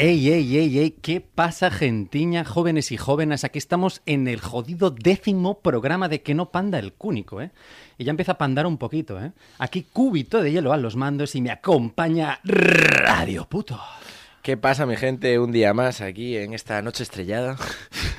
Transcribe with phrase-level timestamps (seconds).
[0.00, 3.42] Ey, ey, ey, ey, ¿qué pasa, gentiña, jóvenes y jóvenes?
[3.42, 7.50] Aquí estamos en el jodido décimo programa de Que no panda el cúnico, ¿eh?
[7.98, 9.32] Y ya empieza a pandar un poquito, ¿eh?
[9.58, 13.80] Aquí cúbito de hielo a los mandos y me acompaña Radio Puto.
[14.40, 15.36] ¿Qué pasa, mi gente?
[15.40, 17.56] Un día más aquí en esta noche estrellada.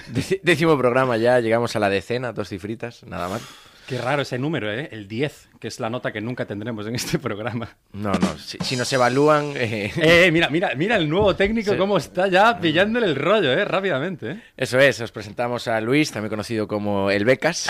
[0.44, 3.42] Décimo programa ya, llegamos a la decena, dos cifritas, nada más.
[3.88, 4.90] Qué raro ese número, ¿eh?
[4.92, 7.70] El 10, que es la nota que nunca tendremos en este programa.
[7.94, 9.52] No, no, si, si nos evalúan...
[9.56, 11.78] eh, Eh, mira, mira, mira el nuevo técnico Sí.
[11.78, 13.66] cómo está ya pillándole el rollo, ¿eh?
[13.66, 14.42] Rápidamente, ¿eh?
[14.56, 17.68] Eso es, os presentamos a Luis, también conocido como el Becas.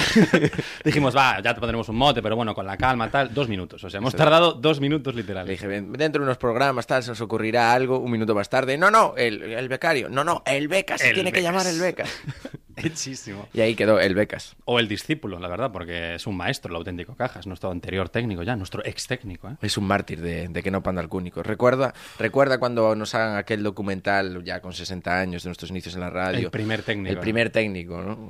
[0.86, 3.84] Dijimos, va, ya te pondremos un mote, pero bueno, con la calma, tal, dos minutos.
[3.84, 5.48] O sea, hemos tardado dos minutos Le literal.
[5.48, 8.78] dije, "Ven, dentro de unos programas tal, se nos ocurrirá algo un minuto más tarde.
[8.78, 10.10] No, no, el, el becario.
[10.10, 12.10] No, no, el Becas, se El tiene que llamar el Becas.
[12.76, 13.48] Hechísimo.
[13.54, 14.56] Y ahí quedó el Becas.
[14.66, 18.44] O el discípulo, la verdad, porque es un maestro, el auténtico Cajas, nuestro anterior técnico
[18.44, 19.56] ya, nuestro ex técnico, ¿eh?
[19.62, 21.42] Es un mártir de, de que no panda el cúnico.
[21.42, 26.02] Recuerda, recuerda cuando nos hagan aquel documental ya con 60 años de nuestros inicios en
[26.02, 26.40] la radio.
[26.48, 27.14] El primer técnico.
[27.14, 28.30] El primer técnico, ¿no?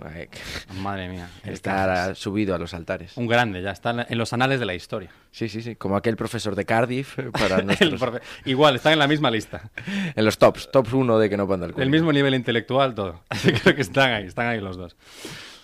[0.82, 1.30] Madre mía.
[1.44, 3.18] Estar subido a los altares.
[3.18, 5.10] Un grande, ya está en los anales de la historia.
[5.32, 5.76] Sí, sí, sí.
[5.76, 8.00] Como aquel profesor de Cardiff para nuestros...
[8.02, 9.70] profe- Igual, están en la misma lista.
[10.16, 10.70] En los tops.
[10.72, 11.84] Tops uno de que no panda el cúnico.
[11.84, 13.22] El mismo nivel intelectual, todo.
[13.30, 14.96] Así creo que están ahí, están ahí los dos.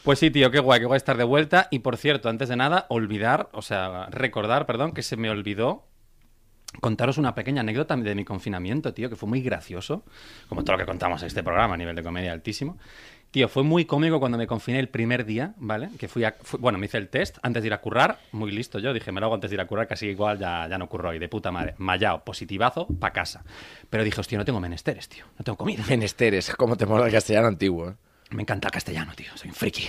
[0.05, 1.67] Pues sí, tío, qué guay, qué guay estar de vuelta.
[1.71, 5.87] Y por cierto, antes de nada, olvidar, o sea, recordar, perdón, que se me olvidó
[6.79, 10.03] contaros una pequeña anécdota de mi confinamiento, tío, que fue muy gracioso,
[10.47, 12.77] como todo lo que contamos en este programa a nivel de comedia altísimo.
[13.31, 15.89] Tío, fue muy cómico cuando me confiné el primer día, ¿vale?
[15.97, 16.35] Que fui a...
[16.41, 19.11] fui- bueno, me hice el test antes de ir a currar, muy listo yo, dije,
[19.11, 21.19] me lo hago antes de ir a currar, casi igual ya, ya no curro y
[21.19, 21.73] de puta madre.
[21.77, 23.43] Mallao, positivazo, pa' casa.
[23.89, 25.83] Pero dije, hostia, no tengo menesteres, tío, no tengo comida.
[25.89, 26.53] Menesteres.
[26.55, 27.89] Cómo te mola el castellano antiguo.
[27.89, 27.93] ¿eh?
[28.31, 29.27] Me encanta el castellano, tío.
[29.35, 29.83] Soy un friki.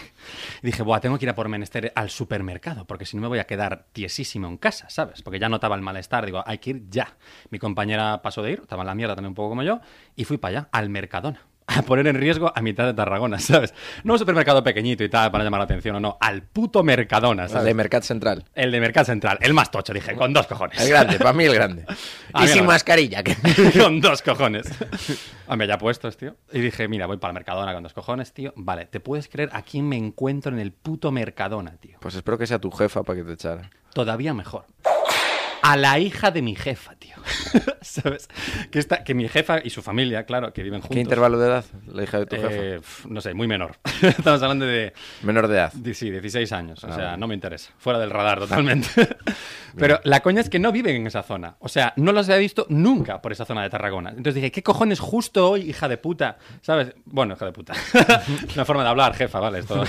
[0.62, 3.28] Y dije, Buah, tengo que ir a por menester al supermercado, porque si no me
[3.28, 5.22] voy a quedar tiesísimo en casa, ¿sabes?
[5.22, 6.26] Porque ya notaba el malestar.
[6.26, 7.16] Digo, hay que ir ya.
[7.50, 9.80] Mi compañera pasó de ir, estaba en la mierda también un poco como yo,
[10.14, 11.40] y fui para allá, al Mercadona.
[11.68, 13.74] A poner en riesgo a mitad de Tarragona, ¿sabes?
[14.04, 17.44] No un supermercado pequeñito y tal para llamar la atención o no, al puto Mercadona,
[17.44, 17.64] El ¿sabes?
[17.64, 18.44] de Mercat Central.
[18.54, 20.80] El de Mercado Central, el más tocho, dije, con dos cojones.
[20.80, 21.84] El grande, para mí el grande.
[22.32, 23.22] A y sin mascarilla.
[23.24, 23.36] que-
[23.80, 24.66] con dos cojones.
[25.56, 26.36] Me ya puestos, tío.
[26.52, 28.52] Y dije, mira, voy para el Mercadona con dos cojones, tío.
[28.56, 31.98] Vale, ¿te puedes creer a quién me encuentro en el puto Mercadona, tío?
[32.00, 33.70] Pues espero que sea tu jefa para que te echara.
[33.92, 34.66] Todavía mejor.
[35.68, 37.16] A la hija de mi jefa, tío.
[37.80, 38.28] ¿Sabes?
[38.70, 40.94] Que, está, que mi jefa y su familia, claro, que viven juntos.
[40.94, 41.64] ¿Qué intervalo de edad?
[41.92, 42.52] La hija de tu Eh, jefa.
[42.76, 43.76] pf, no sé, muy menor.
[44.02, 45.72] Estamos hablando de, Menor de edad.
[45.74, 46.84] di- Sí, 16 años.
[46.84, 47.72] O Ah, sea, no me interesa.
[47.78, 48.88] Fuera del radar totalmente.
[49.76, 51.56] Pero la coña es que no viven en esa zona.
[51.58, 54.10] O sea, no los había visto nunca por esa zona de Tarragona.
[54.10, 56.38] Entonces dije, ¿qué cojones justo hoy, hija de puta?
[56.62, 56.94] ¿Sabes?
[57.06, 57.74] Bueno, hija de puta.
[58.54, 59.58] Una forma de hablar, jefa, ¿vale?
[59.60, 59.82] Esto,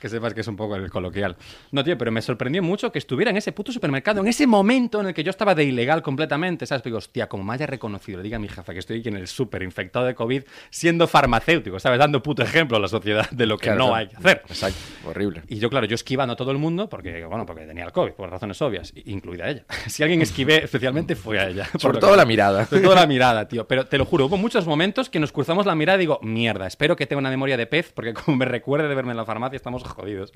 [0.00, 1.36] que sepas que es un poco el coloquial.
[1.70, 5.01] No, tío, pero me sorprendió mucho que estuviera en ese puto supermercado, en ese momento
[5.02, 6.82] en el que yo estaba de ilegal completamente, ¿sabes?
[6.82, 9.08] Pero digo, hostia, como me haya reconocido, le diga a mi jefa que estoy aquí
[9.08, 11.98] en el súper infectado de COVID, siendo farmacéutico, ¿sabes?
[11.98, 13.96] Dando puto ejemplo a la sociedad de lo que Claro, no claro.
[14.00, 14.42] hay que hacer.
[14.48, 15.42] Exacto, horrible.
[15.48, 18.12] Y yo, claro, yo esquivando a todo el mundo porque, bueno, porque tenía el COVID,
[18.12, 19.64] por razones obvias, incluida ella.
[19.88, 21.68] Si alguien esquivé especialmente fue a ella.
[21.72, 22.66] por Sobre todo que- la mirada.
[22.66, 23.66] Sobre todo la mirada, tío.
[23.68, 26.66] Pero te lo juro, hubo muchos momentos que nos cruzamos la mirada y digo, mierda,
[26.66, 29.24] espero que tenga una memoria de pez porque como me recuerde de verme en la
[29.24, 30.32] farmacia estamos jodidos.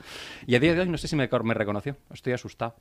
[0.47, 2.75] Y a día de hoy no sé si me, me reconoció, estoy asustado.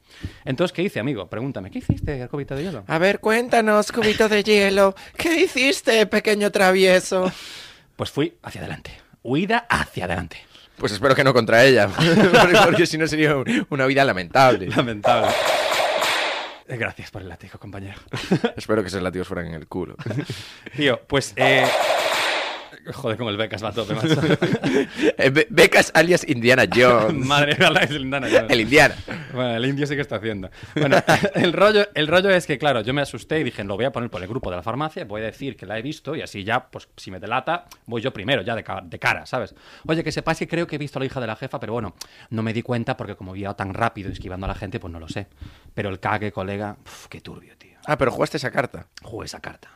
[0.43, 1.27] Entonces, ¿qué hice, amigo?
[1.29, 2.83] Pregúntame, ¿qué hiciste, cubito de hielo?
[2.87, 4.95] A ver, cuéntanos, cubito de hielo.
[5.17, 7.31] ¿Qué hiciste, pequeño travieso?
[7.95, 8.91] Pues fui hacia adelante.
[9.23, 10.35] Huida hacia adelante.
[10.77, 11.87] Pues espero que no contra ella.
[12.65, 14.67] porque, si no sería un- una vida lamentable.
[14.67, 15.29] Lamentable.
[16.67, 17.97] Eh, Gracias por el látigo, compañero.
[18.57, 19.95] espero que esos latigos fueran en el culo.
[20.75, 21.31] Tío, pues...
[21.37, 21.65] Eh...
[22.93, 24.21] Joder, con el becas va a tope, macho.
[25.17, 27.13] Eh, Be- Becas alias Indiana Jones.
[27.25, 28.45] Madre mía, la es el Indiana Jones.
[28.51, 28.95] El Indiana.
[29.33, 30.49] Bueno, el indio sí que está haciendo.
[30.75, 30.97] Bueno,
[31.33, 33.91] el rollo, el rollo es que, claro, yo me asusté y dije, lo voy a
[33.91, 36.21] poner por el grupo de la farmacia, voy a decir que la he visto y
[36.21, 39.55] así ya, pues si me delata, voy yo primero, ya de, ca- de cara, ¿sabes?
[39.87, 41.73] Oye, que sepáis que creo que he visto a la hija de la jefa, pero
[41.73, 41.95] bueno,
[42.29, 44.91] no me di cuenta porque como había ido tan rápido esquivando a la gente, pues
[44.93, 45.27] no lo sé.
[45.73, 47.77] Pero el cague, colega, uf, qué turbio, tío.
[47.87, 48.87] Ah, pero jugaste esa carta.
[49.01, 49.69] Jugué esa carta.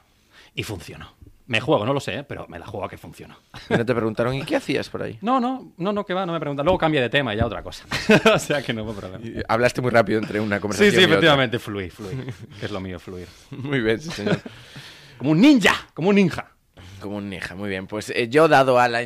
[0.56, 1.14] Y funcionó.
[1.50, 3.36] Me juego, no lo sé, pero me la juego a que funciona.
[3.70, 5.18] Y no te preguntaron, ¿y qué hacías por ahí?
[5.22, 6.62] No, no, no, no, que va, no me pregunta.
[6.64, 7.86] Luego cambia de tema y ya otra cosa.
[8.34, 9.26] o sea que no hubo problema.
[9.26, 11.14] Y Hablaste muy rápido entre una Sí, conversación sí, y otra.
[11.16, 12.34] efectivamente, fluir, fluir.
[12.60, 13.28] Que es lo mío, fluir.
[13.52, 14.40] Muy bien, sí, señor.
[15.18, 16.52] Como un ninja, como un ninja.
[17.00, 17.88] Como un ninja, muy bien.
[17.88, 19.00] Pues eh, yo, dado a la,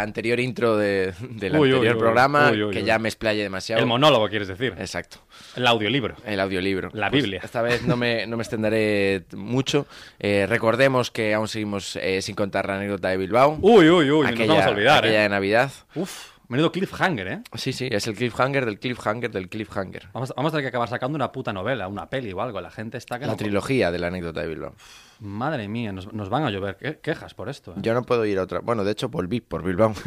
[0.00, 3.80] anterior intro de- del Uy, uy, anterior uy, programa, uy, que ya me explaye demasiado.
[3.80, 4.74] El monólogo, quieres decir.
[4.78, 5.18] Exacto.
[5.54, 6.16] El audiolibro.
[6.24, 6.90] El audiolibro.
[6.92, 7.40] La Pues Biblia.
[7.42, 9.86] esta vez no me, no me extenderé mucho.
[10.18, 13.58] Eh, recordemos que aún seguimos eh, sin contar la anécdota de Bilbao.
[13.60, 15.22] Uy, uy, uy, aquella, nos vamos a olvidar, aquella ¿eh?
[15.22, 15.70] de Navidad.
[15.94, 17.40] Uf, menudo cliffhanger, ¿eh?
[17.54, 20.08] Sí, sí, es el cliffhanger del cliffhanger del cliffhanger.
[20.12, 22.60] Vamos, vamos a tener que acabar sacando una puta novela, una peli o algo.
[22.60, 24.74] La gente está que La no- trilogía de la anécdota de Bilbao.
[25.20, 27.72] Madre mía, nos, nos van a llover que- quejas por esto.
[27.72, 27.76] ¿eh?
[27.80, 28.60] Yo no puedo ir a otra.
[28.60, 29.94] Bueno, de hecho, volví por Bilbao.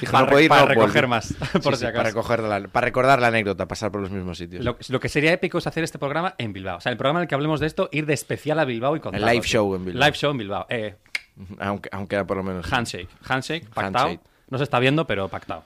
[0.00, 1.10] Dijo, Para no puedo ir, para no, recoger volví.
[1.10, 1.92] más, por Sí, si sí, acaso.
[1.92, 4.64] Para, recoger la- para recordar la anécdota, pasar por los mismos sitios.
[4.64, 6.78] Lo, lo que sería épico es hacer este programa en Bilbao.
[6.78, 8.96] O sea, el programa en el que hablemos de esto, ir de especial a Bilbao
[8.96, 9.26] y contarlo.
[9.26, 9.50] live tío.
[9.50, 10.04] show en Bilbao.
[10.06, 10.66] Live show en Bilbao.
[10.68, 10.94] Eh,
[11.58, 12.72] Aunque, aunque era por lo menos.
[12.72, 13.08] handshake.
[13.28, 14.06] Handshake, pactado.
[14.06, 14.20] Handshake.
[14.50, 15.64] No se está viendo, pero pactado.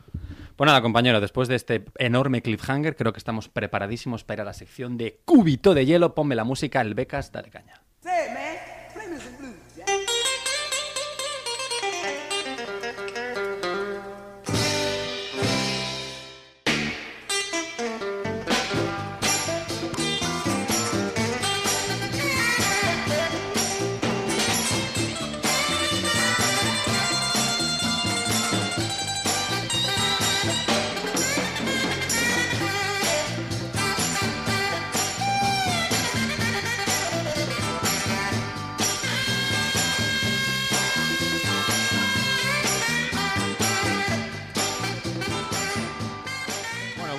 [0.56, 4.44] Pues nada, compañero, después de este enorme cliffhanger, creo que estamos preparadísimos para ir a
[4.46, 6.14] la sección de Cúbito de Hielo.
[6.14, 7.80] Ponme la música, el becas, dale caña.
[8.02, 8.28] Say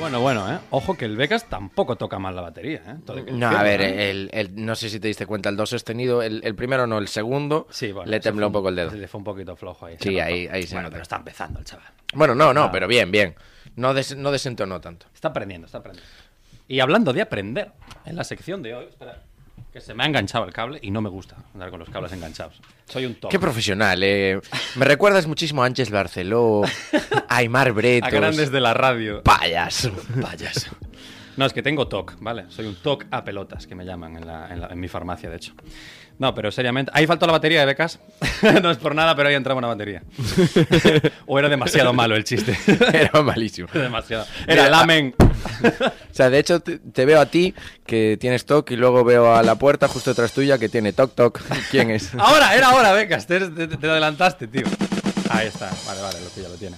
[0.09, 0.59] Bueno, bueno, ¿eh?
[0.71, 2.95] Ojo que el becas tampoco toca mal la batería, ¿eh?
[3.06, 4.09] Todo No, a ver, ¿eh?
[4.09, 6.97] el, el- no sé si te diste cuenta, el do sostenido, el, el primero no,
[6.97, 8.89] el segundo, Sí, bueno, le tembló un poco el dedo.
[8.91, 9.97] Le fue un poquito flojo ahí.
[10.00, 10.94] Sí, ahí- ahí se Bueno, nota.
[10.94, 11.85] pero está empezando el chaval.
[12.15, 13.35] Bueno, no, no, pero bien, bien.
[13.75, 15.06] No, des- no desentonó tanto.
[15.13, 16.09] Está aprendiendo, está aprendiendo.
[16.67, 17.71] Y hablando de aprender,
[18.06, 19.21] en la sección de hoy, espera,
[19.71, 22.12] que se me ha enganchado el cable y no me gusta andar con los cables
[22.12, 22.60] enganchados.
[22.88, 23.30] Soy un top.
[23.30, 24.39] Qué profesional, eh.
[24.75, 26.63] Me recuerdas muchísimo a Ángel Barceló,
[27.30, 28.07] a Aymar Bretos.
[28.07, 29.21] A grandes de la radio.
[29.24, 29.92] Payaso.
[30.21, 30.71] Payaso.
[31.38, 32.45] No, es que tengo TOC, ¿vale?
[32.50, 35.30] Soy un TOC a pelotas, que me llaman en, la- en la- en mi farmacia,
[35.30, 35.54] de hecho.
[36.18, 36.92] No, pero seriamente.
[36.94, 38.00] Ahí faltó la batería de becas.
[38.62, 40.04] no es por nada, pero ahí entraba una batería.
[41.27, 42.57] o era demasiado malo el chiste.
[42.92, 43.69] Era malísimo.
[43.74, 44.25] demasiado.
[44.45, 45.16] Era Mira, lamen.
[46.19, 47.54] O sea, de hecho, te, te veo a ti
[47.86, 51.16] que tienes toc y luego veo a la puerta justo detrás tuya que tiene toc
[51.16, 51.39] toc.
[51.71, 52.13] ¿Quién es?
[52.16, 53.25] Ahora, era ahora, becas.
[53.25, 54.63] Te, te- te adelantaste, tío.
[55.30, 55.69] Ahí está.
[55.88, 56.75] Vale, vale, lo que ya lo tiene.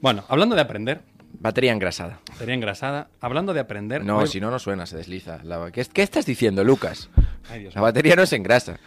[0.00, 1.00] Bueno, hablando de aprender,
[1.40, 2.20] Batería engrasada.
[2.38, 3.08] sería engrasada.
[3.20, 4.04] Hablando de aprender.
[4.04, 5.40] No, hoy- si no, no suena, se desliza.
[5.42, 7.08] La- ¿Qué, qué estás diciendo, Lucas?
[7.50, 8.78] Ay, Dios La batería no se engrasa.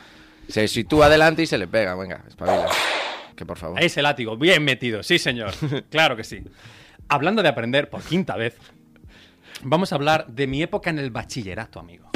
[0.48, 1.95] Se sitúa adelante y se le pega.
[1.95, 2.68] Venga, espabila.
[3.36, 3.83] Que por favor.
[3.83, 5.51] Ese látigo, bien metido, sí señor,
[5.92, 6.42] claro que sí.
[7.10, 8.56] Hablando de aprender por quinta vez,
[9.63, 12.09] vamos a hablar de mi época en el bachillerato, amigo.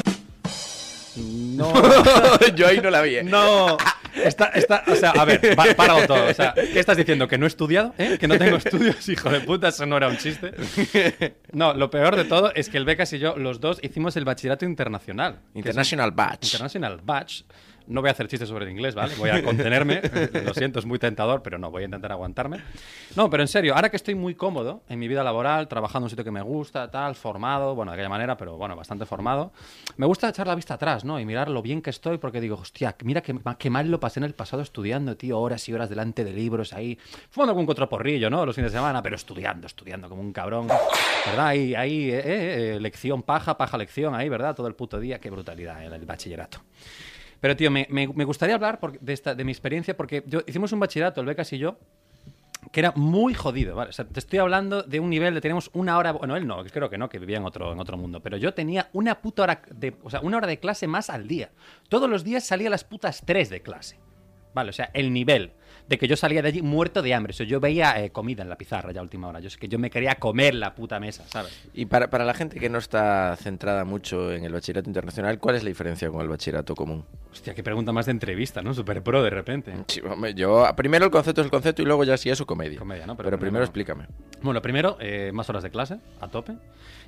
[1.18, 1.74] No,
[2.56, 3.18] Yo ahí no la vi.
[3.18, 3.24] ¿eh?
[3.24, 3.78] no.
[4.16, 6.26] Está, está, o sea, a ver, pa- páralo todo.
[6.30, 7.28] O sea, ¿qué estás diciendo?
[7.28, 7.94] ¿Que no he estudiado?
[7.98, 8.18] ¿Eh?
[8.20, 9.08] ¿Que no tengo estudios?
[9.08, 10.52] Hijo de puta, eso no era un chiste.
[11.52, 14.26] No, lo peor de todo es que el Becas y yo, los dos, hicimos el
[14.26, 15.40] bachillerato internacional.
[15.54, 16.46] International Batch.
[16.54, 17.44] International Batch.
[17.90, 19.16] No voy a hacer chistes sobre el inglés, ¿vale?
[19.16, 20.00] Voy a contenerme.
[20.46, 22.62] Lo siento, es muy tentador, pero no, voy a intentar aguantarme.
[23.16, 26.04] No, pero en serio, ahora que estoy muy cómodo en mi vida laboral, trabajando en
[26.04, 29.52] un sitio que me gusta, tal, formado, bueno, de aquella manera, pero bueno, bastante formado,
[29.98, 31.20] me gusta echar la vista atrás, ¿no?
[31.20, 34.20] Y mirar lo bien que estoy, porque digo, hostia, mira qué, qué mal lo pasé
[34.20, 36.96] en el pasado estudiando, tío, horas y horas delante de libros ahí,
[37.32, 38.46] fumando algún otro porrillo, ¿no?
[38.46, 41.48] Los fines de semana, pero estudiando, estudiando como un cabrón, ¿verdad?
[41.48, 44.56] Ahí, ahí, eh, eh, eh, lección paja, paja lección, ahí, ¿verdad?
[44.56, 46.62] Todo el puto día, qué brutalidad el, el bachillerato.
[47.42, 50.72] Pero, tío, me, me- gustaría hablar por- de, esta, de mi experiencia porque yo, hicimos
[50.74, 51.78] un bachillerato, el Becas y yo,
[52.72, 53.90] que era muy jodido, ¿vale?
[53.90, 56.64] O sea, te estoy hablando de un nivel de tenemos una hora, bueno, él no,
[56.66, 59.44] creo que no, que vivía en otro, en otro mundo, pero yo tenía una puta
[59.44, 61.50] hora de, o sea, una hora de clase más al día.
[61.88, 63.98] Todos los días salía las putas tres de clase.
[64.54, 65.54] Vale, o sea, el nivel
[65.90, 67.32] de que yo salía de allí muerto de hambre.
[67.32, 69.40] O sea, yo veía eh, comida en la pizarra ya a última hora.
[69.40, 71.52] Yo es que yo me quería comer la puta mesa, ¿sabes?
[71.74, 75.56] Y para, para la gente que no está centrada mucho en el bachillerato internacional, ¿cuál
[75.56, 77.04] es la diferencia con el bachillerato común?
[77.32, 78.74] Hostia, qué pregunta más de entrevista, ¿no?
[78.74, 79.74] Super pro de repente.
[79.88, 82.78] Sí, hombre, yo primero el concepto es el concepto y luego ya si eso comedia.
[82.78, 83.18] Comedia, ¿no?
[83.18, 84.06] Pero, Pero primero primero- explícame.
[84.42, 86.54] Bueno, primero, eh, más horas de clase, a tope.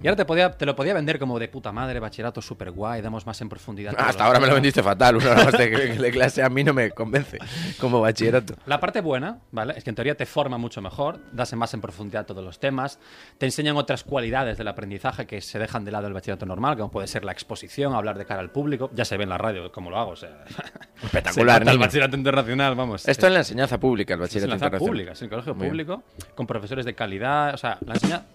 [0.03, 3.01] Y ahora te, podía, te lo podía vender como de puta madre, bachillerato súper guay,
[3.01, 3.93] damos más en profundidad.
[3.97, 6.73] Hasta ahora me lo vendiste fatal, una hora más de, de clase a mí no
[6.73, 7.37] me convence
[7.79, 8.55] como bachillerato.
[8.71, 9.73] La parte buena, ¿vale?
[9.75, 12.99] Es que en teoría te forma mucho mejor, das más en profundidad todos los temas,
[13.37, 16.89] te enseñan otras cualidades del aprendizaje que se dejan de lado del bachillerato normal, como
[16.89, 18.89] puede ser la exposición, hablar de cara al público.
[18.95, 20.45] Ya se ve en la radio cómo lo hago, o sea,
[21.03, 23.05] Espectacular, Se el bachillerato internacional, vamos.
[23.05, 24.89] Esto en la enseñanza pública, el es bachillerato la enseñanza internacional.
[24.89, 25.71] pública, es el colegio Muy bien.
[25.71, 28.25] público, con profesores de calidad, o sea, la enseñanza...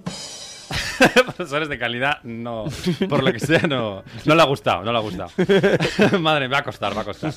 [1.24, 2.64] profesores de calidad, no,
[3.08, 5.30] por lo que sea, no, no le ha gustado, no le ha gustado.
[6.20, 7.32] Madre, me va a costar, va a costar.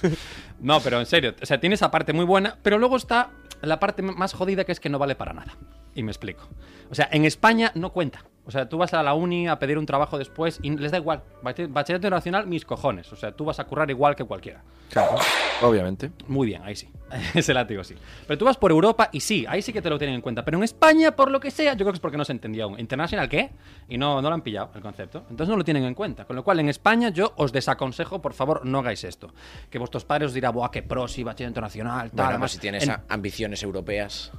[0.59, 3.29] No, pero en serio, o sea, tiene esa parte muy buena, pero luego está
[3.61, 5.57] la parte más jodida que es que no vale para nada.
[5.95, 6.47] Y me explico.
[6.89, 8.23] O sea, en España no cuenta.
[8.49, 10.97] O sea, tú vas a la uni a pedir un trabajo después y les da
[10.97, 11.21] igual.
[11.43, 13.13] Bach- Bachillerato internacional, mis cojones.
[13.13, 14.63] O sea, tú vas a currar igual que cualquiera.
[14.89, 15.17] Claro,
[15.61, 16.09] obviamente.
[16.27, 16.89] Muy bien, ahí sí.
[17.35, 17.93] Ese látigo sí.
[18.25, 20.43] Pero tú vas por Europa y sí, ahí sí que te lo tienen en cuenta.
[20.43, 22.63] Pero en España, por lo que sea, yo creo que es porque no se entendía
[22.63, 22.79] aún.
[22.79, 23.51] ¿International qué?
[23.87, 25.19] Y no, no lo han pillado el concepto.
[25.29, 26.25] Entonces no lo tienen en cuenta.
[26.25, 29.31] Con lo cual, en España yo os desaconsejo, por favor, no hagáis esto.
[29.69, 32.15] Que vuestros padres os dirán, buah, qué pros y bachillerato internacional, tal.
[32.15, 34.31] Bueno, Además, si tienes en- ambiciones europeas.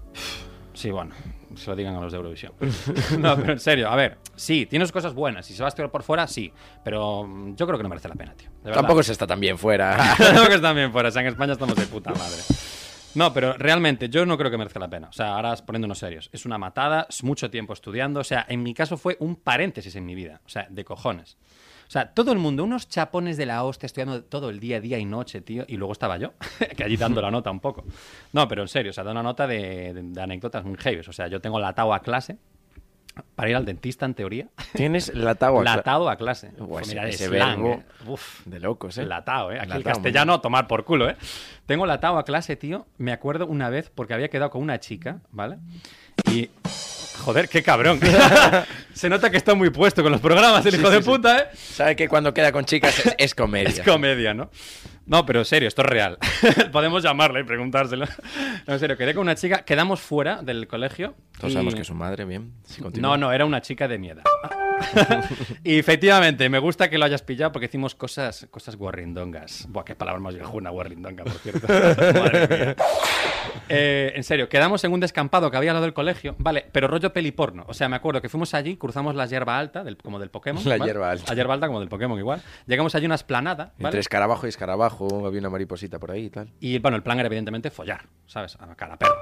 [0.74, 1.12] Sí, bueno,
[1.56, 2.52] se lo digan a los de Eurovisión.
[3.18, 5.46] no, pero en serio, a ver, sí, tienes cosas buenas.
[5.46, 6.52] Si se va a estudiar por fuera, sí.
[6.84, 8.50] Pero mm, yo creo que no merece la pena, tío.
[8.62, 8.72] De.
[8.72, 10.14] Tampoco se está tan bien fuera.
[10.16, 11.08] Creo que están bien fuera.
[11.08, 12.42] O sea, en España estamos de puta madre.
[13.14, 15.08] No, pero realmente yo no creo que merezca la pena.
[15.08, 16.30] O sea, ahora poniéndonos serios.
[16.32, 18.20] Es una matada, es mucho tiempo estudiando.
[18.20, 20.40] O sea, en mi caso fue un paréntesis en mi vida.
[20.46, 21.36] O sea, de cojones.
[21.90, 24.96] O sea, todo el mundo, unos chapones de la hostia estudiando todo el día, día
[24.96, 25.64] y noche, tío.
[25.66, 26.34] Y luego estaba yo,
[26.76, 27.84] que allí dando la nota un poco.
[28.32, 31.00] No, pero en serio, o sea, da una nota de, de- de anécdotas muy heavy.
[31.00, 32.36] O sea, yo tengo latado a clase
[33.34, 34.46] para ir al dentista, en teoría.
[34.72, 36.52] Tienes latado a cla- Latado a clase.
[36.80, 37.84] Ese- mira, ese slang, verbo eh.
[38.06, 38.46] Uf.
[38.46, 39.04] de locos, ¿eh?
[39.04, 39.58] Latao, ¿eh?
[39.60, 41.16] Aquí el castellano tomar por culo, ¿eh?
[41.66, 42.86] Tengo latao a clase, tío.
[42.98, 45.56] Me acuerdo una vez porque había quedado con una chica, ¿vale?
[46.32, 46.50] Y...
[47.24, 48.00] Joder, qué cabrón.
[48.94, 51.44] Se nota que está muy puesto con los programas, el hijo de puta, ¿eh?
[51.54, 53.68] Sabe que cuando queda con chicas es, es comedia.
[53.68, 54.50] Es comedia, ¿no?
[55.06, 56.18] No, pero en serio, esto es real.
[56.72, 58.06] Podemos llamarle y preguntárselo.
[58.66, 61.14] No, en serio, quedé con una chica, quedamos fuera del colegio.
[61.38, 62.52] Todos y- sabemos que es su madre, bien.
[62.64, 63.10] Sí, continúa.
[63.16, 64.22] no, no, era una chica de mierda.
[65.64, 69.66] y efectivamente, me gusta que lo hayas pillado porque hicimos cosas, cosas guarrindongas.
[69.68, 71.66] Buah, qué palabra más viejuna, guarrindonga, por cierto.
[71.68, 72.76] Madre mía.
[73.68, 76.88] Eh, en serio, quedamos en un descampado que había al lado del colegio, vale, pero
[76.88, 77.64] rollo peliporno.
[77.68, 80.62] O sea, me acuerdo que fuimos allí, cruzamos la hierba alta, del- como del Pokémon.
[80.64, 80.84] La ¿vale?
[80.90, 81.24] hierba alta.
[81.28, 82.42] La hierba alta como del Pokémon, igual.
[82.66, 83.88] Llegamos allí a una esplanada, ¿vale?
[83.88, 86.50] Entre escarabajo y escarabajo había una mariposita por ahí y tal.
[86.60, 88.56] Y bueno, el plan era evidentemente follar, ¿sabes?
[88.60, 89.14] A cara perro.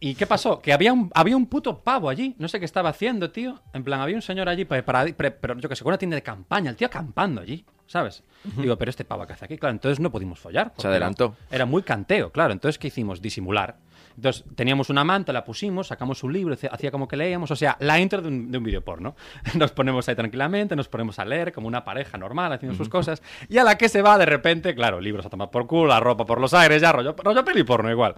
[0.00, 0.60] ¿Y qué pasó?
[0.60, 2.34] Que había un, había un puto pavo allí.
[2.38, 3.60] No sé qué estaba haciendo, tío.
[3.72, 6.14] En plan, había un señor allí, para- pre- pero yo que sé, con una tienda
[6.14, 6.70] de campaña.
[6.70, 8.22] El tío acampando allí, ¿sabes?
[8.56, 9.72] Digo, pero este pavo que hace aquí, claro.
[9.72, 10.72] Entonces no pudimos follar.
[10.72, 11.34] porque adelantó.
[11.48, 12.52] Era, era muy canteo, claro.
[12.52, 13.20] Entonces, ¿qué hicimos?
[13.20, 13.76] Disimular.
[14.14, 17.50] Entonces, teníamos una manta, la pusimos, sacamos un libro, hacía como que leíamos.
[17.52, 19.14] O sea, la intro de un, de un video porno.
[19.54, 23.22] Nos ponemos ahí tranquilamente, nos ponemos a leer como una pareja normal, haciendo sus cosas.
[23.48, 26.00] Y a la que se va, de repente, claro, libros a tomar por culo, la
[26.00, 28.16] ropa por los aires, ya rollo, rollo peli porno igual.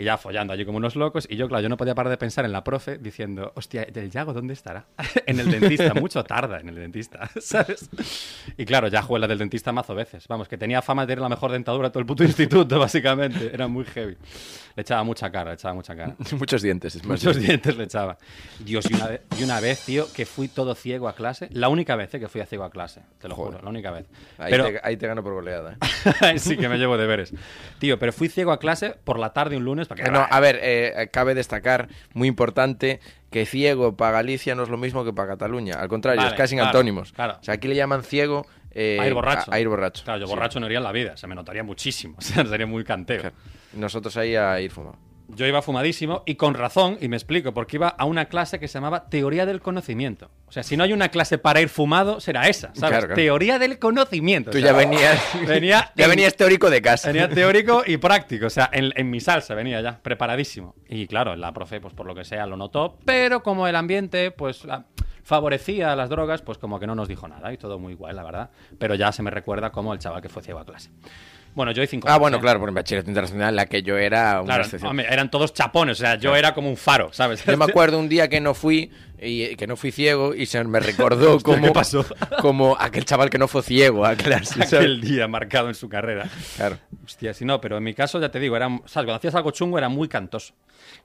[0.00, 1.26] Y ya follando allí como unos locos.
[1.28, 4.10] Y yo, claro, yo no podía parar de pensar en la profe diciendo, hostia, ¿el
[4.10, 4.86] Yago dónde estará?
[5.26, 7.90] en el dentista, mucho tarda en el dentista, ¿sabes?
[8.56, 10.26] Y claro, ya jugué la del dentista mazo veces.
[10.26, 13.50] Vamos, que tenía fama de tener la mejor dentadura de todo el puto instituto, básicamente.
[13.52, 14.16] Era muy heavy.
[14.74, 16.16] Le echaba mucha cara, le echaba mucha cara.
[16.38, 17.22] Muchos dientes, es más.
[17.22, 18.16] Muchos dientes le echaba.
[18.58, 21.50] Dios, y una, vez, y una vez, tío, que fui todo ciego a clase.
[21.52, 23.52] La única vez eh, que fui a ciego a clase, te lo Joder.
[23.54, 24.06] juro, la única vez.
[24.38, 25.76] Ahí, Pero, te, ahí te gano por goleada.
[26.22, 26.38] ¿eh?
[26.38, 27.34] sí que me llevo deberes.
[27.78, 29.89] Tío, pero fui ciego a clase por la tarde un lunes.
[29.90, 34.68] Porque, No, a ver, eh, cabe destacar, muy importante, que ciego para Galicia no es
[34.68, 35.74] lo mismo que para Cataluña.
[35.74, 37.12] Al contrario, Vale, es casi claro, antónimos.
[37.12, 37.38] claro.
[37.40, 39.50] O sea, aquí le llaman ciego eh, a ir borracho.
[39.52, 40.04] A, a ir borracho.
[40.04, 41.16] Claro, yo Sí, borracho no iría en la vida.
[41.16, 42.14] Se me notaría muchísimo.
[42.18, 43.20] O sea, sería muy canteo.
[43.20, 43.34] claro.
[43.72, 44.96] Nosotros ahí a ir fumado.
[45.36, 48.68] Yo iba fumadísimo y con razón, y me explico, porque iba a una clase que
[48.68, 50.30] se llamaba Teoría del Conocimiento.
[50.46, 52.78] O sea, si no hay una clase para ir fumado, será esa, ¿sabes?
[52.80, 53.14] Claro, claro.
[53.14, 54.50] Teoría del Conocimiento.
[54.50, 57.08] o Tú sea, ya venías, venía ya en- venías teórico de casa.
[57.08, 60.74] Venía teórico y práctico, o sea, en, en mi salsa venía ya, preparadísimo.
[60.88, 64.30] Y claro, la profe, pues por lo que sea, lo notó, pero como el ambiente,
[64.30, 64.84] pues la-
[65.22, 68.24] favorecía las drogas, pues como que no nos dijo nada y todo muy guay, la
[68.24, 68.50] verdad.
[68.78, 70.90] Pero ya se me recuerda como el chaval que fue ciego a clase.
[71.54, 72.40] Bueno, yo cinco Ah, bueno, ¿eh?
[72.40, 75.98] claro, por el bachillerato internacional, la que yo era una Claro, hombre, eran todos chapones,
[75.98, 77.44] o sea, yo era como un faro, ¿sabes?
[77.44, 78.90] Yo me acuerdo un día que no fui
[79.22, 82.04] y que no fui ciego y se me recordó como, ¿qué pasó?
[82.40, 84.54] como aquel chaval que no fue ciego a clase.
[84.54, 84.72] ¿sabes?
[84.72, 86.28] Aquel día marcado en su carrera.
[86.56, 86.78] Claro.
[87.04, 89.06] Hostia, si no, pero en mi caso, ya te digo, era, ¿sabes?
[89.06, 90.54] cuando hacías algo chungo era muy cantoso.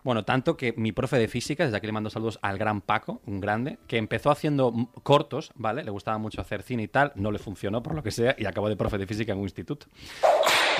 [0.03, 3.21] Bueno, tanto que mi profe de física, desde aquí le mando saludos al gran Paco,
[3.25, 5.83] un grande, que empezó haciendo cortos, ¿vale?
[5.83, 8.45] Le gustaba mucho hacer cine y tal, no le funcionó por lo que sea y
[8.45, 9.87] acabó de profe de física en un instituto.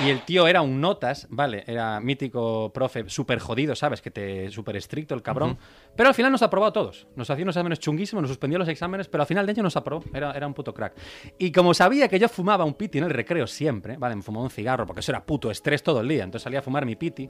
[0.04, 1.64] Y el tío era un notas, ¿vale?
[1.66, 4.02] Era mítico profe, súper jodido, ¿sabes?
[4.02, 5.56] Que te súper estricto el cabrón.
[5.96, 7.06] Pero al final nos aprobó a todos.
[7.16, 9.64] Nos Nos hacía unos exámenes chunguísimos, nos suspendió los exámenes, pero al final de año
[9.64, 10.04] nos aprobó.
[10.14, 10.92] Era, era un puto crack.
[11.38, 14.14] Y como sabía que yo fumaba un piti en el recreo siempre, ¿vale?
[14.14, 16.22] Me fumaba un cigarro porque eso era puto estrés todo el día.
[16.22, 17.26] Entonces salía a fumar mi piti.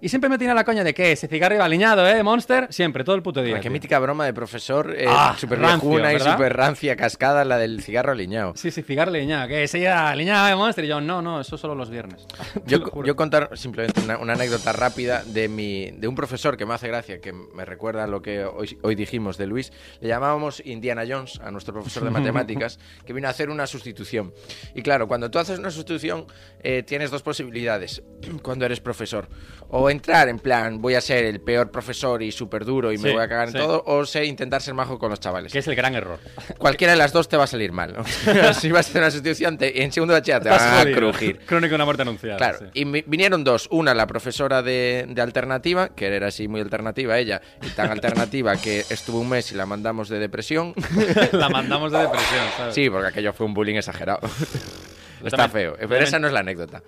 [0.00, 2.20] Y siempre me tenía la coña de que ese cigarro iba aliñado, ¿eh?
[2.24, 2.66] Monster.
[2.70, 3.60] Siempre, todo el puto día.
[3.60, 7.82] Qué mítica broma de profesor, eh, Ah, super rancio, y super rancia cascada, la del
[7.82, 8.54] cigarro aliñado.
[8.56, 9.46] Sí, sí, cigarro aliñado.
[9.46, 10.84] Que se iba aliñado de Monster.
[10.84, 12.26] Y yo, no, no, eso solo los viernes.
[12.66, 16.66] Yo, lo yo contar simplemente una, una anécdota rápida de mi de un profesor que
[16.66, 19.72] me hace gracia, que me recuerda lo que hoy, hoy dijimos de Luis.
[20.00, 24.32] Le llamábamos Indiana Jones a nuestro profesor de matemáticas, que vino a hacer una sustitución.
[24.74, 26.26] Y claro, cuando tú haces una sustitución,
[26.62, 28.02] eh, tienes dos posibilidades
[28.42, 29.28] cuando eres profesor.
[29.68, 33.08] O entrar en plan, voy a ser el peor profesor y súper duro y me
[33.08, 33.58] Sí, voy a cagar en sí.
[33.58, 35.52] todo, o sé intentar ser majo con los chavales.
[35.52, 36.18] Que es el gran error.
[36.58, 37.92] Cualquiera de las dos te va a salir mal.
[37.94, 38.04] ¿no?
[38.54, 41.38] si vas a hacer una sustitución, te- en segundo bachillerato te van a crujir.
[41.46, 42.36] Crónico de una muerte anunciada.
[42.36, 42.66] Claro, sí.
[42.74, 43.66] y vinieron dos.
[43.70, 48.56] Una, la profesora de, de alternativa, que era así muy alternativa ella, y tan alternativa
[48.56, 50.74] que estuvo un mes y la mandamos de depresión.
[51.32, 52.74] la mandamos de depresión, ¿sabes?
[52.74, 54.20] sí, porque aquello fue un bullying exagerado.
[55.24, 56.82] Está feo, pero esa no es la anécdota.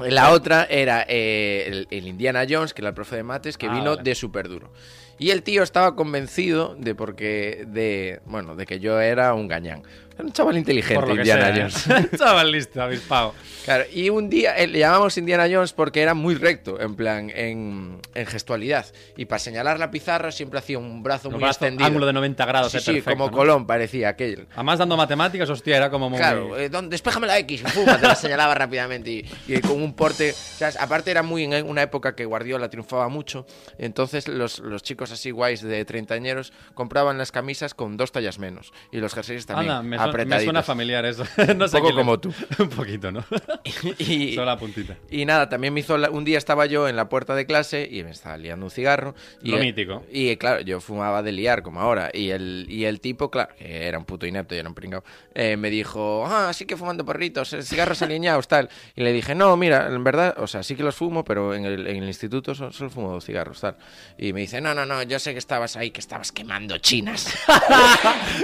[0.00, 3.66] La otra era eh, el, el Indiana Jones, que era el profe de mates, que
[3.66, 4.02] Ah, vino vale.
[4.04, 4.72] de súper duro.
[5.18, 9.82] Y el tío estaba convencido de porque de bueno de que yo era un gañán.
[10.18, 12.08] Era un chaval inteligente, Por lo que Indiana sea, ¿eh?
[12.08, 12.10] Jones.
[12.18, 13.34] Chaval listo, avispado.
[13.64, 17.30] Claro, y un día eh, le llamamos Indiana Jones porque era muy recto, en plan,
[17.34, 18.86] en, en gestualidad.
[19.16, 21.86] Y para señalar la pizarra siempre hacía un brazo Un muy brazo, extendido.
[21.86, 23.36] ángulo de 90 grados, Sí, eh, sí, perfecto, como ¿no?
[23.36, 24.48] Colón parecía aquel.
[24.54, 26.18] Además, dando matemáticas, hostia, era como muy...
[26.18, 26.90] Claro, eh, ¿dónde?
[26.90, 30.30] despéjame la X, te la señalaba rápidamente y, y con un porte.
[30.32, 33.46] o sea, aparte era muy en una época que Guardiola triunfaba mucho,
[33.78, 38.72] entonces los, los chicos así guays de treintañeros compraban las camisas con dos tallas menos
[38.90, 40.44] y los jerseys también Anda, me, suena- me apretaditos.
[40.44, 41.24] suena familiar eso.
[41.56, 42.32] no sé poco le- como tú.
[42.58, 43.24] un poquito, ¿no?
[43.98, 44.96] y, Solo la puntita.
[45.10, 47.88] Y nada, también me hizo la- un día estaba yo en la puerta de clase
[47.90, 49.14] y me estaba liando un cigarro.
[49.42, 50.04] Y Lo mítico.
[50.10, 52.10] Y claro, yo fumaba de liar como ahora.
[52.12, 55.02] Y el, y el tipo, claro, que era un puto inepto y era un pringao,
[55.34, 58.68] eh, me dijo, ah, sí que fumando porritos, eh, cigarros alineados, tal.
[58.96, 61.64] Y le dije, no, mira, en verdad, o sea, sí que los fumo, pero en
[61.64, 63.76] el, en el instituto so- solo, fumo cigarros, tal.
[64.16, 67.26] Y me dice, no, no, no, yo sé que estabas ahí, que estabas quemando chinas.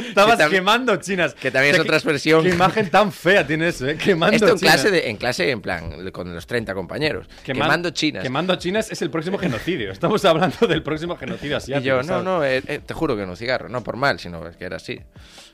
[0.09, 1.35] Estabas tam- quemando chinas.
[1.35, 2.43] que también es otra expresión.
[2.43, 3.97] Qué imagen tan fea tiene eso, ¿eh?
[3.97, 7.27] Quemando Esto en clase, de, en clase, en plan, con los 30 compañeros.
[7.45, 8.23] Queman- quemando chinas.
[8.23, 9.91] Quemando chinas es el próximo genocidio.
[9.91, 11.87] Estamos hablando del próximo genocidio Y asiático.
[11.87, 14.65] yo, no, no, eh, eh, te juro que no cigarro, no por mal, sino que
[14.65, 15.01] era así.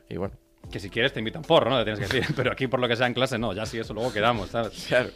[0.08, 0.34] Y bueno,
[0.72, 1.78] Que si quieres te invitan porro, ¿no?
[1.78, 2.32] Te tienes que decir.
[2.36, 3.52] Pero aquí, por lo que sea en clase, no.
[3.52, 4.84] Ya si eso luego quedamos, ¿sabes?
[4.88, 5.10] claro.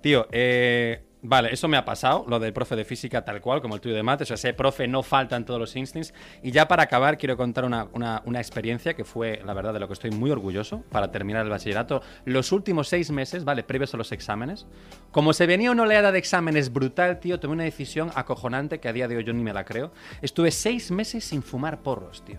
[0.00, 3.74] Tío, eh, vale, eso me ha pasado, lo del profe de física tal cual, como
[3.74, 6.14] el tuyo de mates, o sea, ese profe no falta en todos los instants.
[6.42, 9.80] Y ya para acabar, quiero contar una, una- una experiencia que fue, la verdad, de
[9.80, 12.02] lo que estoy muy orgulloso para terminar el bachillerato.
[12.24, 14.66] Los últimos seis meses, vale, previos a los exámenes,
[15.10, 18.92] como se venía una oleada de exámenes brutal, tío, tomé una decisión acojonante que a
[18.92, 19.92] día de hoy yo ni me la creo.
[20.22, 22.38] Estuve seis meses sin fumar porros, tío.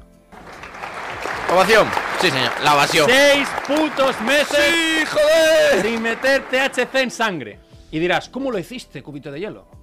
[1.52, 1.88] Ovación.
[2.22, 3.10] Sí, señor, la ovación.
[3.10, 4.48] ¡Seis putos meses!
[4.56, 5.82] ¡Sí, joder!
[5.82, 7.60] sin meter THC en sangre.
[7.91, 9.67] Y dirás, ¿cómo lo hiciste, cubito de hielo?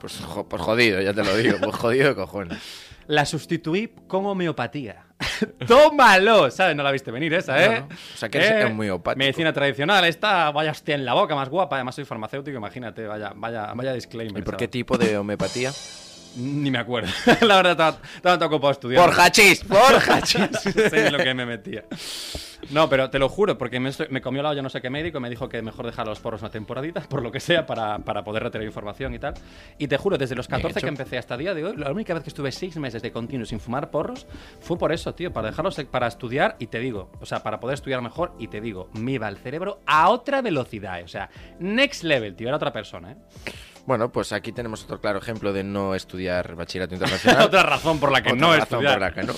[0.00, 2.58] Pues, pues jodido, ya te lo digo, pues jodido de cojones.
[3.06, 5.04] La sustituí con homeopatía.
[5.68, 6.50] ¡Tómalo!
[6.50, 6.74] ¿Sabes?
[6.74, 7.68] No la viste venir esa, ¿eh?
[7.68, 7.94] No, no.
[7.94, 9.18] O sea, que eres homeopático.
[9.18, 11.76] Medicina tradicional, esta, vaya hostia en la boca, más guapa.
[11.76, 14.40] Además soy farmacéutico, imagínate, vaya, vaya, vaya disclaimer.
[14.40, 14.70] ¿Y por qué ¿sabes?
[14.72, 15.72] tipo de homeopatía?
[16.36, 17.10] Ni me acuerdo.
[17.42, 19.06] la verdad, estaba, estaba tan ocupado estudiando.
[19.10, 19.78] Por hachís, por
[20.10, 20.40] hachís.
[20.76, 21.84] No sé lo que me metía.
[22.70, 24.88] No, pero te lo juro, porque me, estoy- me comió la olla no sé qué
[24.88, 27.98] médico me dijo que mejor dejar los porros una temporadita, por lo que sea, para,
[27.98, 29.34] para poder retener información y tal.
[29.78, 30.86] Y te juro, desde los Bien 14 hecho.
[30.86, 33.10] que empecé hasta el día de hoy, la única vez que estuve seis meses de
[33.10, 34.26] continuo sin fumar porros
[34.60, 37.74] fue por eso, tío, para dejarlos para estudiar y te digo, o sea, para poder
[37.74, 41.28] estudiar mejor y te digo, me iba el cerebro a otra velocidad, eh, o sea,
[41.58, 43.16] next level, tío, era otra persona, ¿eh?
[43.86, 47.42] Bueno, pues aquí tenemos otro claro ejemplo de no estudiar bachillerato internacional.
[47.46, 48.92] otra razón por la que Otra no razón estudiar.
[48.94, 49.34] por la que no.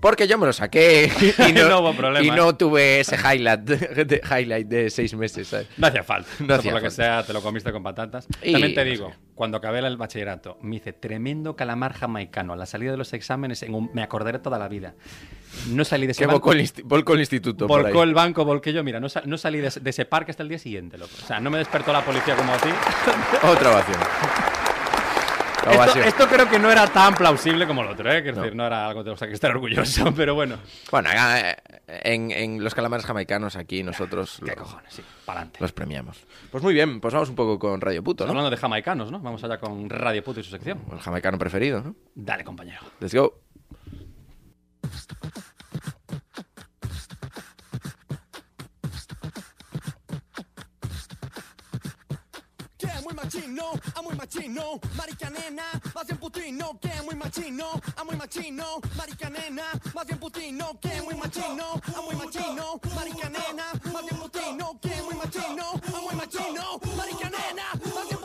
[0.00, 1.10] Porque yo me lo saqué
[1.48, 5.48] y no, No hubo problema, y no tuve ese highlight de, highlight de seis meses.
[5.48, 5.68] ¿sabes?
[5.76, 6.28] No hacía falta.
[6.40, 7.02] No hacía por lo que falta.
[7.20, 8.26] sea, te lo comiste con patatas.
[8.42, 12.66] Y- También te digo, cuando acabé el bachillerato, me hice tremendo calamar jamaicano a la
[12.66, 13.62] salida de los exámenes.
[13.62, 14.94] En un- me acordaré toda la vida.
[15.70, 16.40] No salí de ese Que banco.
[16.40, 17.66] volcó el, volcó instituto.
[17.66, 18.08] por Volcó ahí.
[18.08, 18.84] el banco, volqué yo.
[18.84, 21.12] Mira, no, sa- no salí de, ese- de ese parque hasta el día siguiente, loco.
[21.22, 22.68] O sea, no me despertó la policía como a ti.
[23.42, 23.96] Otra ovación.
[25.70, 28.22] Esto, creo que no era tan plausible como el otro, ¿eh?
[28.22, 28.42] Quiero No.
[28.42, 30.58] decir, no era algo de lo que estar orgulloso, pero bueno.
[30.90, 31.56] Bueno, eh,
[31.88, 34.92] en, en los calamares jamaicanos aquí nosotros ¿Qué lo- cojones?
[34.94, 35.58] Sí, para adelante.
[35.60, 36.18] los premiamos.
[36.50, 38.30] Pues muy bien, pues vamos un poco con Radio Puto, ¿no?
[38.30, 39.18] Hablando de jamaicanos, ¿no?
[39.20, 40.80] Vamos allá con Radio Puto y su sección.
[40.92, 41.94] El jamaicano preferido, ¿no?
[42.14, 42.80] Dale, compañero.
[43.00, 43.40] Let's go.
[53.56, 55.64] Machino, a muy machino, marica nena,
[55.94, 59.64] más bien putino que muy machino, a muy machino, marica nena,
[59.94, 65.02] más bien putino que muy machino, a muy machino, marica nena, más bien putino que
[65.02, 67.64] muy machino, a muy machino, marica nena,
[67.94, 68.15] más bien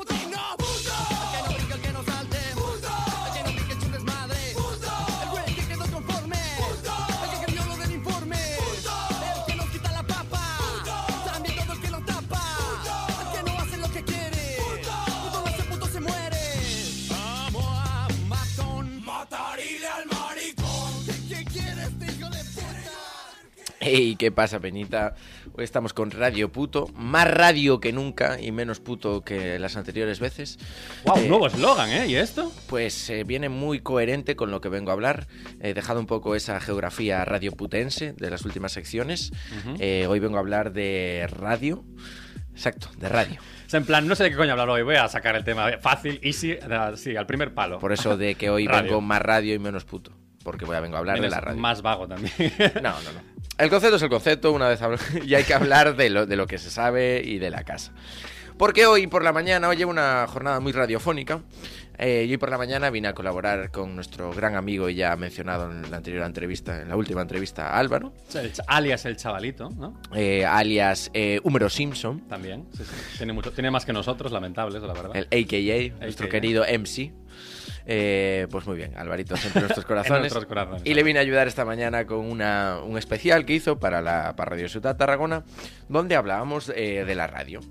[23.93, 25.15] Hey, ¿qué pasa, Peñita?
[25.51, 30.21] Hoy estamos con Radio Puto, más radio que nunca y menos puto que las anteriores
[30.21, 30.59] veces.
[31.03, 32.07] Wow, Eh, un nuevo eslogan, ¿eh?
[32.07, 32.53] ¿Y esto?
[32.67, 35.27] Pues eh, viene muy coherente con lo que vengo a hablar.
[35.59, 39.33] He dejado un poco esa geografía radioputense de las últimas secciones.
[39.77, 41.83] Eh, hoy vengo a hablar de radio.
[42.53, 43.41] Exacto, de radio.
[43.67, 44.83] O sea, en plan, no sé de qué coño hablar hoy.
[44.83, 46.57] Voy a sacar el tema fácil, easy,
[46.95, 47.79] sí, al primer palo.
[47.79, 50.13] Por eso de que hoy vengo más radio y menos puto.
[50.43, 51.59] Porque voy a vengo a hablar de la radio.
[51.59, 52.33] Más vago también.
[52.81, 53.21] No, no, no.
[53.57, 56.35] El concepto es el concepto, una vez habl- y hay que hablar de lo, de
[56.35, 57.91] lo que se sabe y de la casa.
[58.57, 61.41] Porque hoy por la mañana, hoy llevo una jornada muy radiofónica,
[61.97, 65.15] eh, y hoy por la mañana vine a colaborar con nuestro gran amigo y ya
[65.15, 69.99] mencionado en la anterior entrevista, en la última entrevista, Álvaro, El alias el chavalito, ¿no?
[70.15, 72.65] eh, alias eh, Húmero Simpson, También.
[72.75, 73.17] Sí, sí.
[73.17, 75.11] Tiene, mucho, tiene más que nosotros, lamentable, eso, la verdad.
[75.15, 76.31] el AKA, nuestro AKA.
[76.31, 77.11] querido MC.
[77.85, 80.21] Eh, pues muy bien, Alvarito, siempre en nuestros corazones.
[80.21, 80.81] nuestros corazones.
[80.85, 84.35] Y le vine a ayudar esta mañana con una, un especial que hizo para, la,
[84.35, 85.43] para Radio Ciudad Tarragona,
[85.89, 87.61] donde hablábamos eh, de la radio.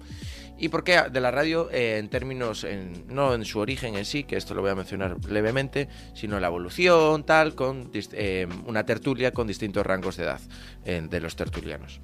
[0.60, 4.04] ¿Y por qué de la radio eh, en términos, en- no en su origen en
[4.04, 8.84] sí, que esto lo voy a mencionar levemente, sino la evolución, tal, con eh, una
[8.84, 10.40] tertulia con distintos rangos de edad
[10.84, 12.00] eh, de los tertulianos?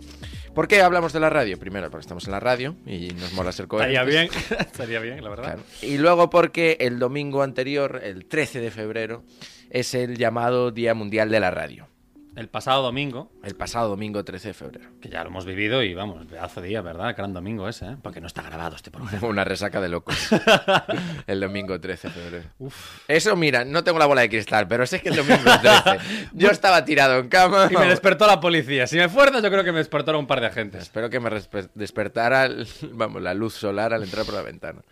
[0.54, 1.58] ¿Por qué hablamos de la radio?
[1.58, 4.48] Primero, porque estamos en la radio y nos mola ser Estaría coherentes.
[4.48, 5.44] bien, estaría bien, la verdad.
[5.44, 5.62] Claro.
[5.82, 9.22] Y luego porque el domingo anterior, el 13 de febrero,
[9.68, 11.88] es el llamado Día Mundial de la Radio.
[12.36, 14.90] El pasado domingo, El pasado domingo 13 de febrero.
[15.00, 17.14] que ya lo hemos vivido y vamos, pedazo de día, ¿verdad?
[17.16, 17.96] Gran domingo ese, ¿eh?
[18.02, 19.26] Porque no está grabado este programa.
[19.26, 20.28] Una resaca de locos.
[21.26, 22.44] el domingo 13 de febrero.
[23.08, 26.28] Eso, mira, no tengo la bola de cristal, pero sé que el domingo 13.
[26.34, 27.68] Yo estaba tirado en cama.
[27.70, 28.86] Y me despertó la policía.
[28.86, 30.82] Si me fuerzas, yo creo que me despertaron un par de agentes.
[30.82, 31.30] Espero que me
[31.74, 32.50] despertara
[32.92, 34.82] vamos, la luz solar al entrar por la ventana,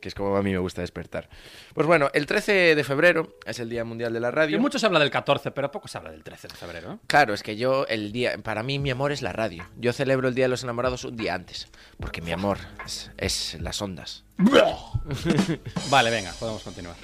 [0.00, 1.28] que es como a mí me gusta despertar.
[1.74, 4.58] Pues bueno, el 13 de febrero es el Día Mundial de la Radio.
[4.60, 6.92] mucho se habla del 14, pero poco se habla del 13 de febrero.
[6.92, 6.98] ¿eh?
[7.06, 9.66] Claro, es que yo el día, para mí mi amor es la radio.
[9.76, 13.56] Yo celebro el Día de los Enamorados un día antes, porque mi amor es, es
[13.60, 14.24] las ondas.
[15.90, 16.96] Vale, venga, podemos continuar.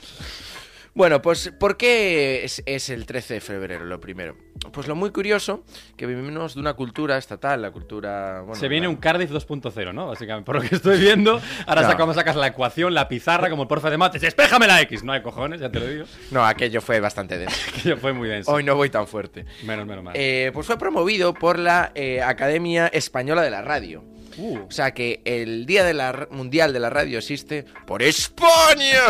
[0.99, 4.37] Bueno, pues ¿por qué es, es el 13 de febrero lo primero?
[4.73, 5.63] Pues lo muy curioso,
[5.97, 8.41] que vivimos de una cultura estatal, la cultura...
[8.41, 10.09] Bueno, Se viene la- un Cardiff 2.0, ¿no?
[10.09, 11.41] Básicamente, por lo que estoy viendo.
[11.69, 11.89] Ahora No.
[11.89, 14.25] sacamos, sacas la ecuación, la pizarra, como el profe de mates.
[14.25, 15.05] ¡Espéjame la X!
[15.05, 16.05] No hay cojones, ya te lo digo.
[16.33, 17.57] No, aquello fue bastante denso.
[17.85, 18.51] Que fue muy denso.
[18.51, 19.45] Hoy no voy tan fuerte.
[19.63, 20.15] Menos, menos mal.
[20.17, 24.03] Eh, pues fue promovido por la eh, Academia Española de la Radio.
[24.39, 29.01] Uh, O sea que el Día de la Mundial de la Radio existe por España.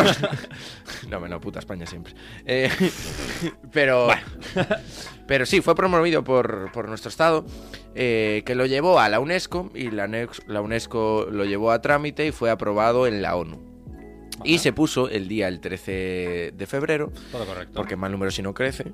[1.07, 2.13] no, no, puta España siempre.
[2.45, 2.69] Eh,
[3.71, 4.07] pero,
[5.27, 7.45] pero sí, fue promovido por, por nuestro Estado,
[7.95, 10.05] eh, que lo llevó a la UNESCO y la,
[10.61, 13.67] UNESCO lo llevó a trámite y fue aprobado en la ONU.
[14.45, 17.73] Y se puso el día el 13 de febrero, todo correcto.
[17.75, 18.93] porque mal número si no crece.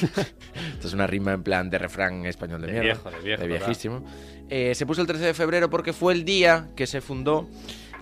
[0.00, 2.92] Esto es una rima en plan de refrán español de, De mierda.
[3.02, 4.04] viejo, de viejo, De viejísimo.
[4.48, 7.48] Eh, se puso el 13 de febrero porque fue el día que se fundó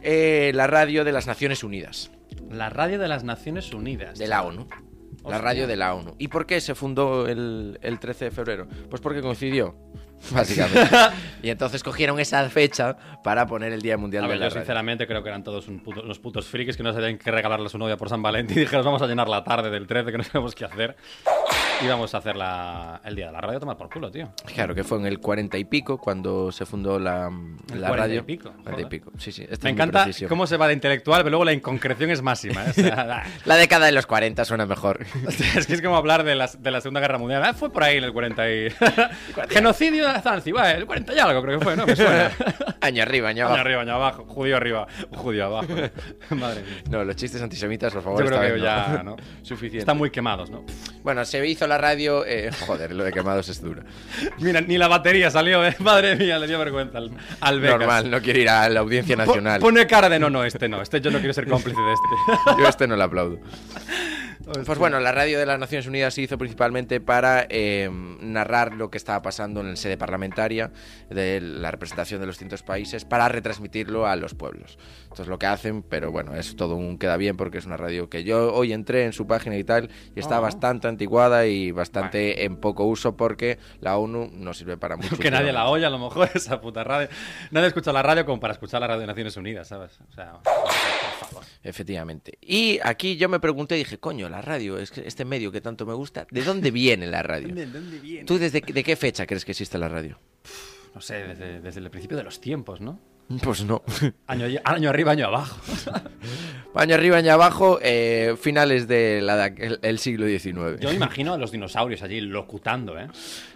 [0.02, 2.10] eh, la radio de las Naciones Unidas,
[2.50, 4.18] La radio de las Naciones Unidas.
[4.18, 4.66] de la ONU.
[5.26, 6.14] La radio de la ONU.
[6.18, 8.68] ¿Y por qué se fundó el, el 13 de febrero?
[8.90, 9.74] Pues porque coincidió,
[10.32, 10.90] básicamente.
[11.42, 14.60] y entonces cogieron esa fecha para poner el Día Mundial A de la yo radio.
[14.60, 17.64] sinceramente creo que eran todos un puto- unos putos frikis que no sabían qué regalarle
[17.66, 20.12] a su novia por San Valentín y dijeron, vamos a llenar la tarde del 13,
[20.12, 20.94] que no sabemos qué hacer.
[21.82, 24.32] Y vamos a hacer la- el día de la radio, tomar por culo, tío.
[24.54, 27.30] Claro, que fue en el 40 y pico cuando se fundó la,
[27.72, 28.24] El la 40 y radio.
[28.26, 29.46] pico, 40 y pico, sí, sí.
[29.50, 32.64] Esta Me encanta cómo se va de intelectual, pero luego la inconcreción es máxima.
[32.64, 32.70] ¿eh?
[32.70, 35.04] O sea, La década de los 40 suena mejor.
[35.56, 37.42] es que es como hablar de, las- de la Segunda Guerra Mundial.
[37.44, 38.68] Ah, fue por ahí en el 40 y...
[39.50, 41.86] Genocidio de Zanzíbar, el 40 y algo creo que fue, ¿no?
[41.86, 42.30] Me suena.
[42.80, 43.60] año arriba, año Año abajo.
[43.60, 44.24] arriba, año abajo.
[44.26, 45.68] Judío arriba, judío abajo.
[46.30, 46.82] Madre mía.
[46.88, 48.20] No, los chistes antisemitas, por favor.
[48.22, 49.16] Yo creo que vez ya, ¿no?
[49.42, 49.78] Suficiente.
[49.78, 50.64] Están muy quemados, ¿no?
[51.02, 52.24] Bueno, se hizo la radio.
[52.24, 53.82] eh, joder, lo de quemados es duro.
[54.38, 55.74] Mira, ni la batería salió, ¿eh?
[55.80, 57.78] Madre mía, le dio vergüenza al, al Becas.
[57.80, 59.60] Normal, no quiere ir a la audiencia nacional.
[59.60, 62.50] Pone cara de no, no, este no, este yo no quiero ser cómplice de este.
[62.62, 63.38] Yo este no lo aplaudo.
[64.44, 67.88] Pues bueno, la radio de las Naciones Unidas se hizo principalmente para eh,
[68.20, 70.70] narrar lo que estaba pasando en la sede parlamentaria
[71.08, 74.78] de la representación de los distintos países para retransmitirlo a los pueblos.
[75.04, 77.78] Esto es lo que hacen, pero bueno, es todo un queda bien porque es una
[77.78, 81.70] radio que yo hoy entré en su página y tal y está bastante anticuada y
[81.70, 85.16] bastante en poco uso porque la ONU no sirve para mucho.
[85.16, 87.08] Que nadie la oye, a lo mejor, esa puta radio.
[87.50, 89.98] Nadie escucha la radio como para escuchar la radio de Naciones Unidas, ¿sabes?
[90.06, 90.34] O sea,
[91.14, 91.44] favor.
[91.62, 92.38] Efectivamente.
[92.40, 95.86] Y aquí yo me pregunté, dije, coño, la radio, es que este medio que tanto
[95.86, 97.48] me gusta, ¿de dónde viene la radio?
[97.54, 98.24] ¿De dónde viene?
[98.24, 100.18] ¿Tú desde de qué fecha crees que existe la radio?
[100.94, 103.00] No sé, desde, desde el principio de los tiempos, ¿no?
[103.42, 103.82] Pues no.
[104.26, 105.56] Año, año arriba, año abajo.
[106.76, 109.30] Año arriba, año abajo, eh, finales del
[109.80, 110.80] el, siglo XIX.
[110.80, 113.06] Yo me imagino a los dinosaurios allí locutando, ¿eh?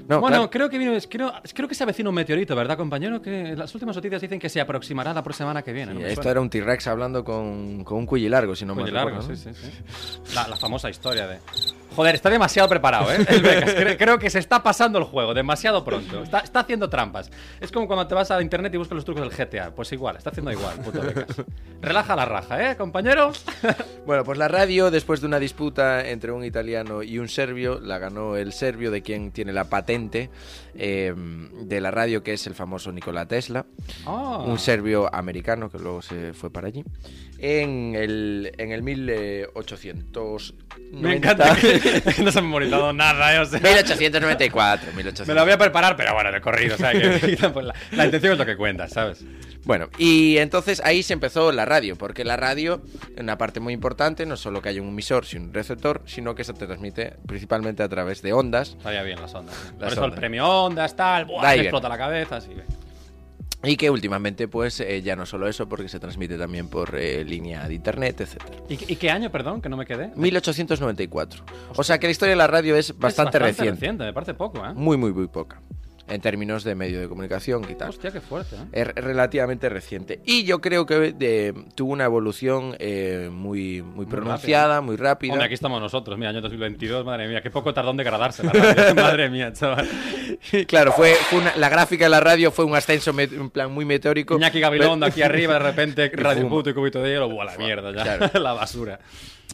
[0.07, 0.50] No, bueno, claro.
[0.50, 3.20] creo que viene, creo, creo que se avecina un meteorito, ¿verdad, compañero?
[3.20, 5.94] Que las últimas noticias dicen que se aproximará la próxima semana que viene.
[5.94, 6.00] ¿no?
[6.00, 8.88] Sí, Me esto era un T-Rex hablando con, con un cuello largo, si no me
[8.88, 9.54] largo, recuerdo, sí, ¿no?
[9.54, 10.35] sí, sí.
[10.35, 11.38] La, la famosa historia de...
[11.98, 13.16] Joder, está demasiado preparado, ¿eh?
[13.28, 13.74] El Becas.
[13.74, 16.22] Cre- Creo que se está pasando el juego demasiado pronto.
[16.22, 17.28] Está, está haciendo trampas.
[17.61, 19.74] Es como cuando te vas a internet y buscas los trucos del GTA.
[19.74, 21.26] Pues igual, está haciendo igual, puto Becas.
[21.82, 23.32] Relaja la raja, ¿eh, compañero?
[24.06, 27.98] Bueno, pues la radio, después de una disputa entre un italiano y un serbio, la
[27.98, 30.30] ganó el serbio, de quien tiene la patente
[30.74, 33.66] eh, de la radio, que es el famoso Nikola Tesla.
[34.06, 34.38] Ah.
[34.46, 36.84] un serbio americano que luego se fue para allí.
[37.38, 40.67] En el, en el 1890.
[40.92, 43.38] Me encanta que no se ha memorizado nada, ¿eh?
[43.40, 45.27] O sea, 1894, 1894.
[45.27, 46.74] me lo voy a preparar, pero bueno, de corrido.
[46.74, 49.24] O sea, que pues, la, la intención es lo que cuenta, ¿sabes?
[49.64, 52.83] Bueno, y entonces ahí se empezó la radio, porque la radio,
[53.18, 56.44] una parte muy importante, no solo que haya un emisor, sino un receptor, sino que
[56.44, 58.70] se transmite principalmente a través de ondas.
[58.79, 59.55] Estaría bien las ondas.
[59.72, 60.18] Por Las eso el ondas.
[60.18, 61.64] premio Ondas, tal, buah, me bien.
[61.66, 62.51] explota la cabeza, sí.
[63.64, 67.25] Y que últimamente, pues, eh, ya no solo eso, porque se transmite también por eh,
[67.25, 68.57] línea de internet, etcétera.
[68.68, 70.12] ¿Y, y qué año, perdón, que no me quedé?
[70.14, 71.44] 1894.
[71.75, 73.73] O sea que la historia de la radio es bastante, es reciente.
[73.73, 74.05] reciente.
[74.05, 74.73] Me parece poco, ¿eh?
[74.75, 75.61] Muy, muy, muy poca.
[76.09, 77.90] En términos de medio de comunicación y tal.
[77.90, 78.61] Hostia, qué fuerte, ¿eh?
[78.73, 80.21] Es relativamente reciente.
[80.25, 85.33] Y yo creo que de- tuvo una evolución eh, muy, muy pronunciada, muy rápida.
[85.33, 88.53] Hombre, aquí estamos nosotros, mira, año 2022, madre mía, qué poco tardó en degradarse la
[88.53, 88.94] radio.
[88.94, 89.88] madre mía, chaval.
[90.66, 93.85] claro, fue, fue una- la gráfica de la radio fue un ascenso en plan muy
[93.85, 94.37] meteórico.
[94.37, 96.49] Iñaki Gabilondo aquí arriba, de repente, Radio.
[96.49, 98.40] Puto y Cubito de Hielo, buah, la mierda ya, Claro.
[98.40, 98.99] la basura.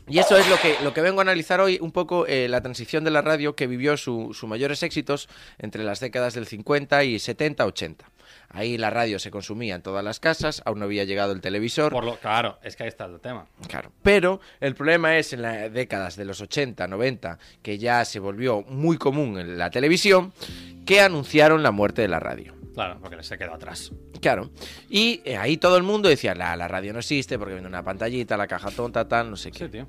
[0.07, 2.61] Y eso es lo que, lo que vengo a analizar hoy, un poco eh, la
[2.61, 7.19] transición de la radio que vivió sus mayores éxitos entre las décadas del 50 y
[7.19, 8.11] 70, 80.
[8.51, 11.91] Ahí la radio se consumía en todas las casas, aún no había llegado el televisor.
[11.91, 13.47] Por lo, claro, es que ahí está el tema.
[13.69, 13.91] Claro.
[14.03, 18.63] Pero el problema es en las décadas de los 80, 90, que ya se volvió
[18.63, 20.33] muy común en la televisión,
[20.87, 22.55] que anunciaron la muerte de la radio.
[22.75, 23.93] Claro, porque se quedó atrás.
[24.21, 24.51] Claro.
[24.89, 27.83] Y eh, ahí todo el mundo decía, la, la radio no existe porque viene una
[27.83, 29.65] pantallita, la caja tonta, tal, no sé qué.
[29.65, 29.87] Sí, tío.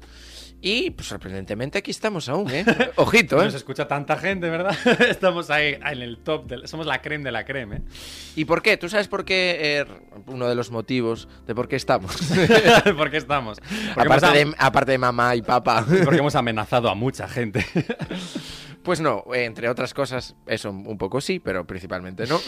[0.67, 2.65] Y pues sorprendentemente aquí estamos aún, ¿eh?
[2.95, 3.45] Ojito, ¿eh?
[3.45, 4.75] Nos escucha tanta gente, ¿verdad?
[5.08, 7.75] Estamos ahí en el top, del, somos la creme de la creme.
[7.75, 7.82] ¿eh?
[8.36, 8.75] ¿Y por qué?
[8.75, 9.58] ¿Tú sabes por qué?
[9.60, 9.86] eh,
[10.25, 12.15] uno de los motivos de por qué estamos.
[12.97, 13.60] ¿Por qué estamos?
[13.93, 15.86] Porque, aparte, hemos, de, aparte de mamá y papá.
[16.04, 17.63] porque hemos amenazado a mucha gente.
[18.82, 22.39] Pues no, entre otras cosas, eso un poco sí, pero principalmente no.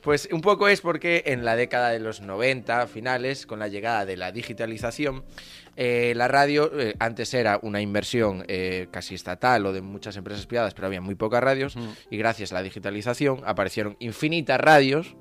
[0.00, 4.04] pues un poco es porque en la década de los 90, finales, con la llegada
[4.06, 5.24] de la digitalización,
[5.76, 10.46] eh, la radio eh, antes era una inversión eh, casi estatal o de muchas empresas
[10.46, 11.76] privadas, pero había muy pocas radios,
[12.10, 15.16] y gracias a la digitalización aparecieron infinitas radios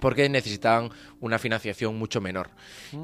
[0.00, 2.50] porque necesitaban una financiación mucho menor.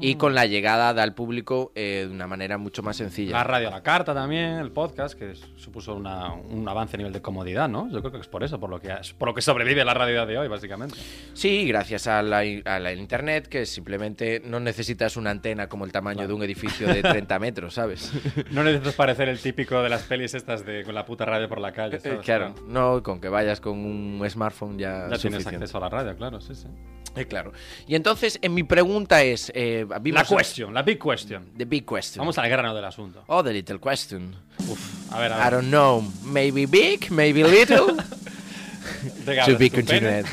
[0.01, 3.33] Y con la llegada al público eh, de una manera mucho más sencilla.
[3.33, 7.13] La radio a la carta también, el podcast, que supuso una- un avance a nivel
[7.13, 7.89] de comodidad, ¿no?
[7.91, 10.25] Yo creo que es por eso, por lo que, por lo que sobrevive la radio
[10.25, 10.97] de hoy, básicamente.
[11.33, 15.91] Sí, gracias a la, a la internet, que simplemente no necesitas una antena como el
[15.91, 18.11] tamaño de un edificio de 30 metros, ¿sabes?
[18.51, 21.59] No necesitas parecer el típico de las pelis estas de con la puta radio por
[21.59, 22.19] la calle, ¿sabes?
[22.19, 25.81] Eh, claro, no, con que vayas con un smartphone ya, Ya es tienes acceso a
[25.81, 26.67] la radio, claro, sí, sí.
[27.15, 27.53] Eh, claro.
[27.87, 29.49] Y entonces, en mi pregunta es...
[29.55, 31.49] eh, La question, la big question.
[31.57, 32.19] The big question.
[32.19, 33.23] Vamos al grano del asunto.
[33.27, 34.35] Oh, the little question.
[34.67, 35.51] Uf, a ver, a I ver.
[35.53, 36.01] don't know.
[36.23, 37.93] Maybe big, maybe little.
[39.25, 40.25] ¿De qué To be continued.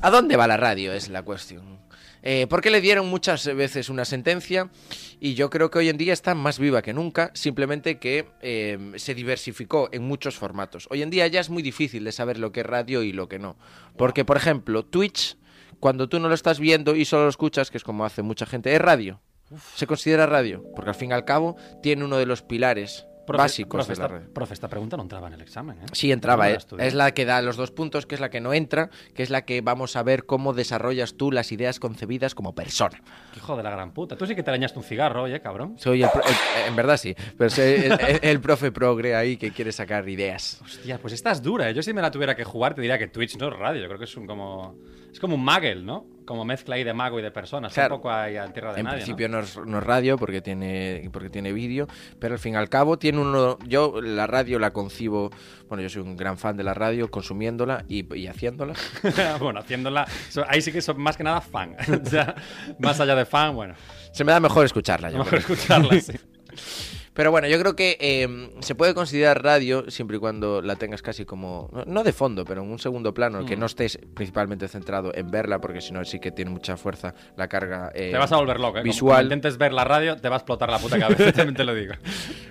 [0.00, 0.92] ¿A dónde va la radio?
[0.92, 1.74] Es la cuestión.
[2.22, 4.70] Eh, porque le dieron muchas veces una sentencia
[5.20, 8.92] y yo creo que hoy en día está más viva que nunca, simplemente que eh,
[8.96, 10.86] se diversificó en muchos formatos.
[10.90, 13.28] Hoy en día ya es muy difícil de saber lo que es radio y lo
[13.28, 13.56] que no.
[13.98, 15.36] Porque, por ejemplo, Twitch,
[15.80, 18.46] cuando tú no lo estás viendo y solo lo escuchas, que es como hace mucha
[18.46, 19.20] gente, es radio.
[19.74, 23.36] Se considera radio, porque al fin y al cabo tiene uno de los pilares Profe-
[23.38, 24.32] básicos profe, de la esta, radio.
[24.34, 25.86] profe, esta pregunta no entraba en el examen, ¿eh?
[25.92, 26.58] Sí, entraba, ¿eh?
[26.78, 29.30] Es la que da los dos puntos, que es la que no entra, que es
[29.30, 33.02] la que vamos a ver cómo desarrollas tú las ideas concebidas como persona.
[33.36, 34.16] Hijo de la gran puta.
[34.16, 35.74] Tú sí que te dañaste un cigarro, oye, cabrón.
[35.78, 39.50] Soy el, el- en verdad sí, pero soy el, el- el profe progre ahí que
[39.50, 40.60] quiere sacar ideas.
[40.64, 41.70] Hostia, pues esta es dura.
[41.70, 41.74] ¿eh?
[41.74, 43.80] Yo si me la tuviera que jugar te diría que Twitch no es radio.
[43.82, 44.76] Yo creo que es un como...
[45.12, 46.06] Es como un Maggle, ¿no?
[46.24, 47.72] Como mezcla ahí de mago y de personas.
[47.74, 47.96] Claro.
[47.96, 49.40] Un poco ahí a tierra de En nadie, principio ¿no?
[49.40, 51.86] es, no es radio porque tiene porque tiene vídeo,
[52.18, 53.58] pero al fin y al cabo tiene uno.
[53.66, 55.30] Yo la radio la concibo.
[55.68, 58.74] Bueno, yo soy un gran fan de la radio, consumiéndola y, y haciéndola.
[59.02, 59.38] ¿no?
[59.40, 60.06] bueno, haciéndola...
[60.48, 61.76] Ahí sí que son más que nada fan.
[62.04, 62.34] O sea,
[62.78, 63.74] más allá de fan, bueno.
[64.12, 65.10] Se me da mejor escucharla.
[65.10, 65.54] yo Mejor creo.
[65.56, 66.12] escucharla, sí.
[67.14, 71.00] Pero bueno, yo creo que eh, se puede considerar radio siempre y cuando la tengas
[71.00, 73.46] casi como, no- de fondo, pero en un segundo plano, Mm.
[73.46, 77.14] que no estés principalmente centrado en verla, porque si no sí que tiene mucha fuerza
[77.36, 78.82] la carga eh, Te vas a volver loco, ¿eh?
[78.82, 79.16] Visual.
[79.18, 81.74] Como intentes ver la radio, te va a explotar la puta cabeza, también te lo
[81.74, 81.94] digo.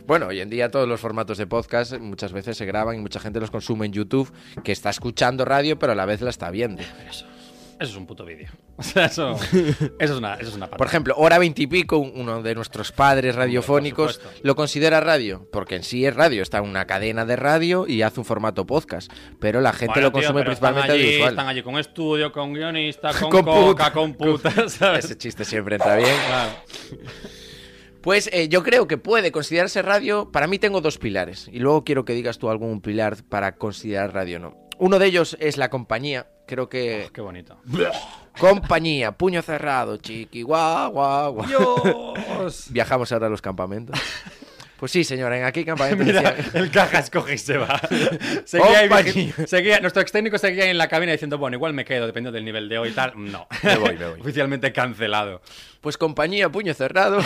[0.05, 3.21] Bueno, hoy en día todos los formatos de podcast muchas veces se graban y mucha
[3.21, 4.29] gente los consume en YouTube,
[4.63, 6.81] que está escuchando radio, pero a la vez la está viendo.
[7.09, 7.25] Eso,
[7.83, 8.47] eso es un puto vídeo.
[8.75, 12.55] O sea, eso, eso es una, eso es una Por ejemplo, Hora Veintipico, uno de
[12.55, 17.23] nuestros padres radiofónicos, lo considera radio, porque en sí es radio, está en una cadena
[17.23, 20.53] de radio y hace un formato podcast, pero la gente Bueno, lo tío, consume pero
[20.53, 21.29] están principalmente allí, audiovisual.
[21.33, 23.93] Están allí con estudio, con guionista, con, Con coca, puta.
[23.93, 25.05] con puta, ¿sabes?
[25.05, 26.09] Ese chiste siempre entra bien.
[26.27, 26.51] Claro.
[28.01, 30.29] Pues eh, yo creo que puede considerarse radio.
[30.29, 31.49] Para mí tengo dos pilares.
[31.53, 34.57] Y luego quiero que digas tú algún pilar para considerar radio o no.
[34.77, 36.27] Uno de ellos es la compañía.
[36.45, 37.09] Creo que.
[37.13, 37.57] Qué bonito.
[38.39, 41.47] Compañía, puño cerrado, chiqui, guau, guau, guau.
[41.47, 42.67] Dios.
[42.71, 43.99] Viajamos ahora a los campamentos.
[44.83, 47.79] Pues sí, señora, en aquí campamentos Mira, el caja escoge y se va.
[48.43, 52.05] Seguía, ahí, seguía- nuestro ex técnico seguía en la cabina diciendo, bueno, igual me quedo,
[52.05, 53.13] dependiendo del nivel de hoy y tal.
[53.15, 53.47] No.
[53.63, 54.19] Me voy, me voy.
[54.19, 55.41] Oficialmente cancelado.
[55.79, 57.19] Pues compañía, puño cerrado.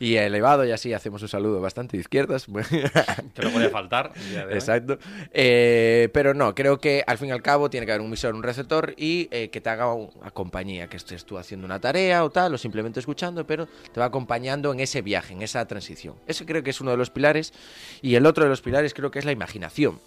[0.00, 2.46] y elevado, y así hacemos un saludo bastante de izquierdas.
[2.46, 4.12] Que no puede faltar.
[4.50, 4.98] Exacto.
[5.32, 8.34] Eh, pero no, creo que al fin y al cabo tiene que haber un emisor,
[8.34, 12.24] un receptor y eh, que te haga una compañía, que estés tú haciendo una tarea
[12.24, 16.11] o tal, o simplemente escuchando, pero te va acompañando en ese viaje, en esa transición.
[16.26, 17.52] Ese creo que es uno de los pilares.
[18.00, 20.00] Y el otro de los pilares creo que es la imaginación.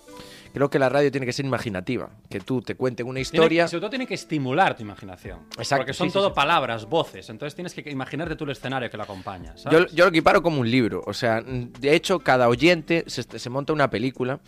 [0.55, 3.67] Creo que la radio tiene que ser imaginativa, que tú te cuenten una Tiene- historia.
[3.67, 5.39] sobre todo tiene que estimular tu imaginación.
[5.57, 6.33] Exacto, Porque son sí, todo sí.
[6.33, 7.29] palabras, voces.
[7.29, 9.53] Entonces tienes que imaginarte tú el escenario que lo acompaña.
[9.55, 9.91] Yo, ¿sabes?
[9.93, 13.73] yo lo equiparo como un libro, o sea, de hecho cada oyente se, se monta
[13.73, 14.39] una película,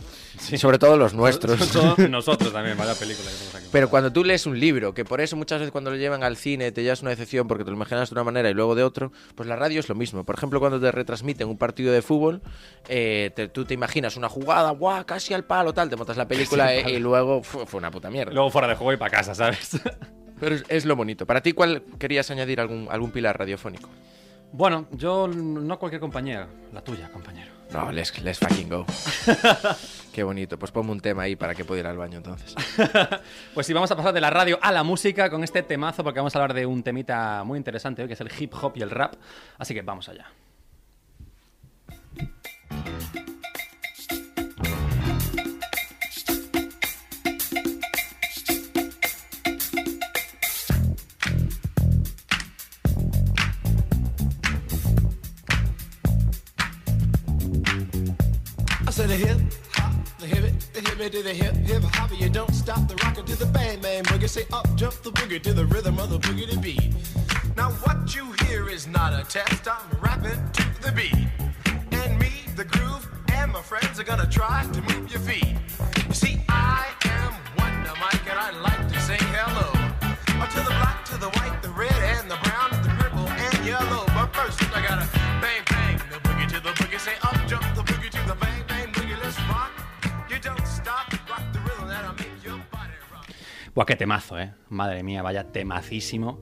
[0.57, 1.59] sobre todo los nuestros.
[2.09, 3.67] Nosotros también, vaya película que tenemos aquí.
[3.71, 6.37] Pero cuando tú lees un libro, que por eso muchas veces cuando lo llevan al
[6.37, 8.83] cine te llevas una decepción porque te lo imaginas de una manera y luego de
[8.83, 10.23] otro, pues la radio es lo mismo.
[10.23, 12.41] Por ejemplo, cuando te retransmiten un partido de fútbol,
[12.87, 16.27] eh, te- tú te imaginas una jugada, guau, casi al palo, tal, te montas la
[16.27, 18.33] película eh, y luego fu- fue una puta mierda.
[18.33, 19.79] Luego fuera de juego y para casa, ¿sabes?
[20.39, 21.25] Pero es, es lo bonito.
[21.25, 23.89] Para ti, ¿cuál querías añadir algún, algún pilar radiofónico?
[24.49, 27.51] bueno, yo no cualquier compañera, la tuya, compañero.
[27.73, 28.85] No, let's, let's fucking go.
[30.13, 30.57] Qué bonito.
[30.57, 32.55] Pues ponme un tema ahí para que pueda ir al baño entonces.
[33.53, 36.19] Pues sí, vamos a pasar de la radio a la música con este temazo porque
[36.21, 38.83] vamos a hablar de un temita muy interesante hoy que es el hip hop y
[38.83, 39.15] el rap.
[39.57, 40.27] Así que vamos allá.
[61.07, 62.11] It to the hip hip hop.
[62.19, 64.29] You don't stop the rocker to the bang bang boogie.
[64.29, 66.93] Say up jump the boogie to the rhythm of the boogie to beat.
[67.55, 69.67] Now what you hear is not a test.
[69.67, 71.27] I'm rapping to the beat,
[71.91, 75.55] and me, the groove, and my friends are gonna try to move your feet.
[93.77, 94.51] Buah, qué temazo, eh.
[94.69, 96.41] Madre mía, vaya temacísimo.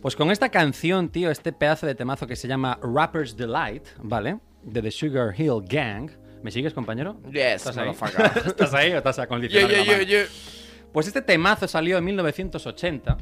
[0.00, 4.40] Pues con esta canción, tío, este pedazo de temazo que se llama Rapper's Delight, ¿vale?
[4.64, 6.10] De The Sugar Hill Gang.
[6.42, 7.20] ¿Me sigues, compañero?
[7.30, 7.90] Yes, ¿Estás ahí?
[8.46, 10.24] ¿Estás ahí o estás Yeah, condicionar yeah, yeah, yeah.
[10.92, 13.16] Pues este temazo salió en 1980.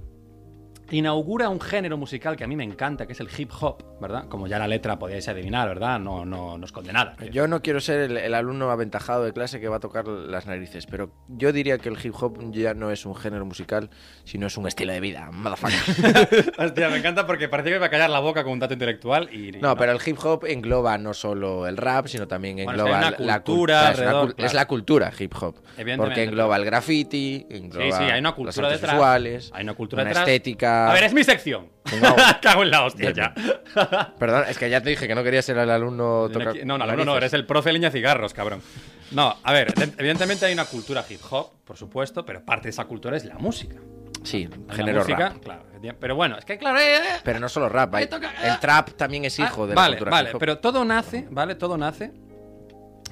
[0.91, 4.25] Inaugura un género musical que a mí me encanta, que es el hip hop, ¿verdad?
[4.29, 5.99] Como ya la letra podíais adivinar, ¿verdad?
[6.01, 7.17] No, no, no esconde nada.
[7.31, 10.47] Yo no quiero ser el, el alumno aventajado de clase que va a tocar las
[10.47, 13.89] narices, pero yo diría que el hip hop ya no es un género musical,
[14.25, 15.31] sino es un estilo de vida.
[15.33, 16.55] Motherfucker.
[16.59, 18.75] Hostia, me encanta porque parece que me va a callar la boca con un dato
[18.75, 19.53] intelectual y...
[19.53, 23.21] No, pero el hip hop engloba no solo el rap, sino también Bueno, engloba es
[23.21, 23.79] la cultura cultura.
[23.79, 24.47] Es, una alrededor, cul- claro.
[24.47, 25.55] es la cultura hip hop.
[25.97, 28.97] Porque engloba el graffiti, engloba Sí, sí, hay una las cultura artes detrás.
[28.97, 30.27] visuales, Hay una cultura una detrás.
[30.29, 30.80] estética.
[30.89, 31.69] A ver, es mi sección.
[31.91, 34.15] Venga, Cago en la hostia Bien, ya.
[34.19, 36.53] Perdón, es que ya te dije que no quería ser el alumno toca...
[36.65, 38.63] No, no, no, no, eres el profe leña cigarros, cabrón.
[39.11, 42.71] No, a ver, de- evidentemente hay una cultura hip hop, por supuesto, pero parte de
[42.71, 43.77] esa cultura es la música.
[44.23, 45.43] Sí, La género música, rap.
[45.43, 45.63] claro.
[45.99, 48.91] Pero bueno, es que claro, eh, eh, Pero no solo rap, hay- toca- el trap
[48.91, 50.39] también es hijo Ah, de la vale, cultura Vale, hip hop.
[50.41, 51.55] pero todo nace, ¿vale?
[51.55, 52.13] Todo nace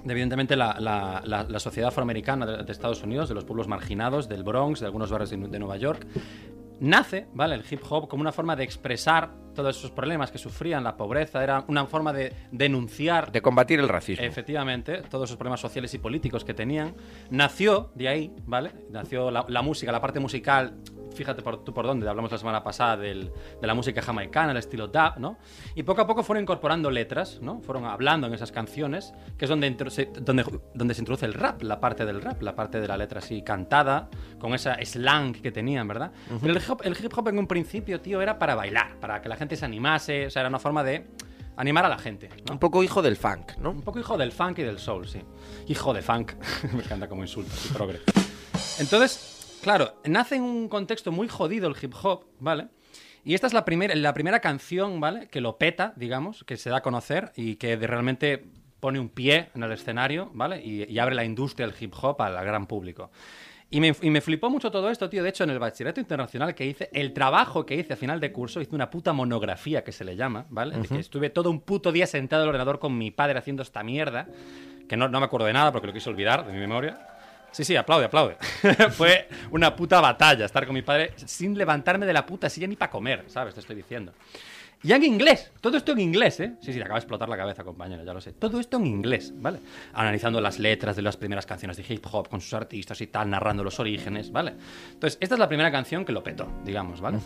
[0.04, 3.66] de, evidentemente la, la- la- la sociedad afroamericana de, de Estados Unidos, de los pueblos
[3.68, 6.06] marginados, del Bronx, de algunos barrios de, de Nueva York.
[6.80, 7.54] Nace, ¿vale?
[7.56, 11.42] El hip hop como una forma de expresar todos esos problemas que sufrían, la pobreza,
[11.42, 14.24] era una forma de denunciar De combatir el racismo.
[14.24, 16.94] Efectivamente, todos esos problemas sociales y políticos que tenían.
[17.30, 18.72] Nació de ahí, ¿vale?
[18.90, 20.74] Nació la, la música, la parte musical.
[21.18, 24.56] Fíjate por, tú por dónde, hablamos la semana pasada del- de la música jamaicana, el
[24.58, 25.36] estilo dub, ¿no?
[25.74, 27.60] Y poco a poco fueron incorporando letras, ¿no?
[27.60, 30.44] Fueron hablando en esas canciones, que es donde, se, donde,
[30.74, 33.42] donde se introduce el rap, la parte del rap, la parte de la letra así
[33.42, 34.08] cantada,
[34.38, 36.12] con esa slang que tenían, ¿verdad?
[36.40, 39.20] Pero el hip, hop, el hip hop en un principio, tío, era para bailar, para
[39.20, 41.04] que la gente se animase, o sea, era una forma de
[41.56, 42.52] animar a la gente, ¿no?
[42.52, 43.70] Un poco hijo del funk, ¿no?
[43.72, 45.20] Un poco hijo del funk y del soul, sí.
[45.66, 46.32] Hijo de funk.
[46.72, 47.98] Me encanta como insulto, progre.
[48.78, 52.68] Entonces, claro, nace en un contexto muy jodido el hip hop, ¿vale?
[53.24, 55.28] Y esta es la, primera la primera canción, ¿vale?
[55.28, 58.44] Que lo peta, digamos, que se da a conocer y que de- realmente
[58.80, 60.62] pone un pie en el escenario, ¿vale?
[60.64, 63.10] Y, y abre la industria del hip hop al, gran público.
[63.70, 65.22] Y me, y me flipó mucho todo esto, tío.
[65.22, 68.32] De hecho, en el bachillerato internacional que hice, el trabajo que hice a final de
[68.32, 70.76] curso, hice una puta monografía que se le llama, ¿vale?
[70.78, 73.82] De que estuve todo un puto día sentado al ordenador con mi padre haciendo esta
[73.82, 74.26] mierda,
[74.88, 76.98] que no, no me acuerdo de nada porque lo quise olvidar de mi memoria.
[77.50, 78.36] Sí, sí, aplaude, aplaude.
[78.90, 82.76] Fue una puta batalla estar con mi padre sin levantarme de la puta silla ni
[82.76, 83.54] para comer, ¿sabes?
[83.54, 84.12] Te estoy diciendo.
[84.82, 86.52] Y en inglés, todo esto en inglés, ¿eh?
[86.60, 88.32] Sí, sí, te acaba de explotar la cabeza, compañero, ya lo sé.
[88.32, 89.58] Todo esto en inglés, ¿vale?
[89.92, 93.28] Analizando las letras de las primeras canciones de hip hop con sus artistas y tal,
[93.28, 94.54] narrando los orígenes, ¿vale?
[94.92, 97.18] Entonces, esta es la primera canción que lo petó, digamos, ¿vale?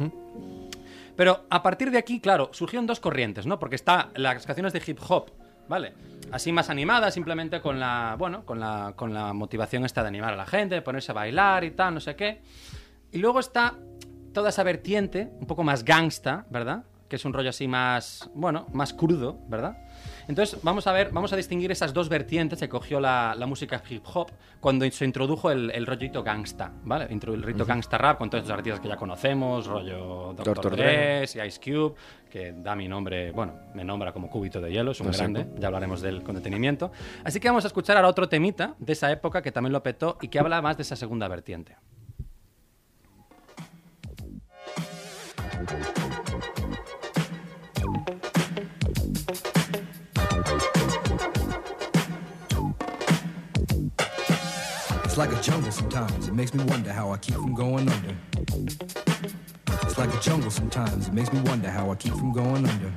[1.14, 3.58] Pero a partir de aquí, claro, surgieron dos corrientes, ¿no?
[3.58, 5.30] Porque está las canciones de hip hop,
[5.68, 5.94] ¿vale?
[6.30, 10.32] Así más animadas, simplemente con la, bueno, con la, con la motivación esta de animar
[10.32, 12.42] a la gente, de ponerse a bailar y tal, no sé qué.
[13.10, 13.76] Y luego está
[14.32, 16.84] toda esa vertiente, un poco más gangsta, ¿verdad?
[17.08, 19.76] Que es un rollo así más, bueno, más crudo, ¿verdad?
[20.28, 23.82] Entonces, vamos a ver, vamos a distinguir esas dos vertientes que cogió la, la música
[23.88, 27.06] hip hop cuando se introdujo el, el rollito gangsta, ¿vale?
[27.10, 30.54] El rollito gangsta rap con todos estos artistas que ya conocemos, rollo Dr.
[30.54, 30.76] Dr.
[30.76, 31.94] Dre, y Ice Cube,
[32.30, 35.32] que da mi nombre, bueno, me nombra como cúbito de hielo, es un Exacto.
[35.32, 36.92] grande, ya hablaremos de él con detenimiento.
[37.24, 40.18] Así que vamos a escuchar ahora otro temita de esa época que también lo petó
[40.22, 41.76] y que habla más de esa segunda vertiente.
[55.28, 56.26] Like a jungle sometimes.
[56.26, 58.16] It makes me wonder how I keep from going under.
[59.82, 61.06] It's like a jungle sometimes.
[61.06, 62.92] It makes me wonder how I keep from going under.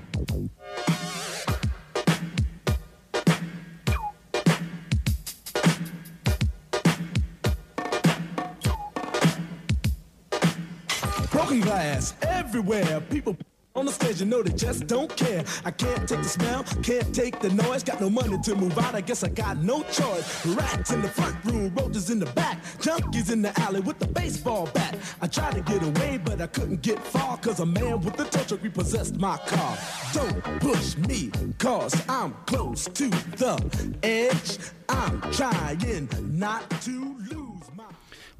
[11.32, 13.02] Broken glass everywhere.
[13.02, 13.38] People
[13.76, 15.44] on the stage, you know they just don't care.
[15.66, 17.84] I can't take the smell, can't take the noise.
[17.84, 20.46] Got no money to move out, I guess I got no choice.
[20.46, 24.08] Rats in the front room, roaches in the back, junkies in the alley with the
[24.08, 24.98] baseball bat.
[25.22, 28.26] I tried to get away, but I couldn't get far, cause a man with a
[28.26, 29.78] tow truck repossessed my car.
[30.14, 34.58] Don't push me, cause I'm close to the edge.
[34.88, 37.95] I'm trying not to lose my.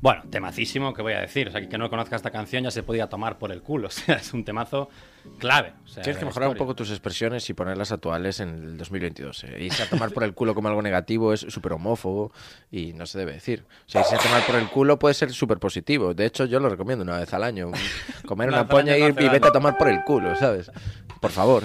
[0.06, 1.48] Bueno, temacísimo, ¿qué voy a decir?
[1.48, 3.88] O sea, que no conozca esta canción ya se podía tomar por el culo.
[3.96, 4.88] O sea, es un temazo
[5.40, 5.74] clave.
[5.84, 9.46] O sea, Tienes que mejorar un poco tus expresiones y ponerlas actuales en el 2022.
[9.46, 9.64] ¿eh?
[9.64, 12.32] Irse a tomar por el culo como algo negativo es súper homófobo
[12.72, 13.64] y no se debe decir.
[13.88, 16.14] O sea, irse a tomar por el culo puede ser súper positivo.
[16.14, 17.72] De hecho, yo lo recomiendo una vez al año.
[18.28, 20.70] Comer Una una poña y, no y vete a tomar por el culo, ¿sabes?
[21.20, 21.64] Por favor.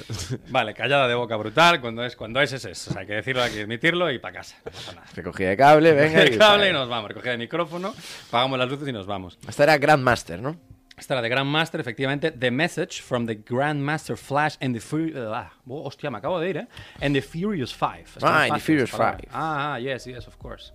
[0.48, 1.80] Vale, callada de boca brutal.
[1.80, 2.90] Cuando es, cuando es, es eso.
[2.90, 4.56] O sea, hay que decirlo, hay que admitirlo y para casa.
[4.64, 5.06] No pasa nada.
[5.14, 6.22] Recogida de cable, venga.
[6.22, 7.08] el y- cable y nos vamos.
[7.08, 7.94] Recogida de micrófono,
[8.30, 9.38] pagamos las luces y nos vamos.
[9.48, 10.56] Esta era Grandmaster, ¿no?
[10.96, 12.30] Esta era de Grandmaster, efectivamente.
[12.30, 15.18] The Message from the Grandmaster Flash and the Furious...
[15.32, 16.68] ah, oh, hostia, me acabo de ir, ¿eh?
[17.00, 18.04] And the Furious Five.
[18.16, 18.90] Es Ah, es and the Furious.
[18.90, 19.26] Five.
[19.32, 20.72] Ah, ah, yes, yes, of course.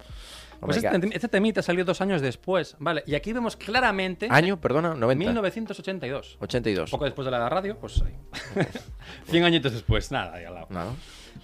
[0.60, 3.04] Pues este, este temita salió dos años después, ¿vale?
[3.06, 4.28] Y aquí vemos claramente...
[4.30, 5.26] Año, perdona, 90.
[5.26, 6.38] 1982.
[6.40, 6.92] 82.
[6.92, 8.16] Poco después de la radio, pues ahí.
[9.26, 10.68] 100 añitos después, nada, ahí al lado.
[10.70, 10.92] Nada.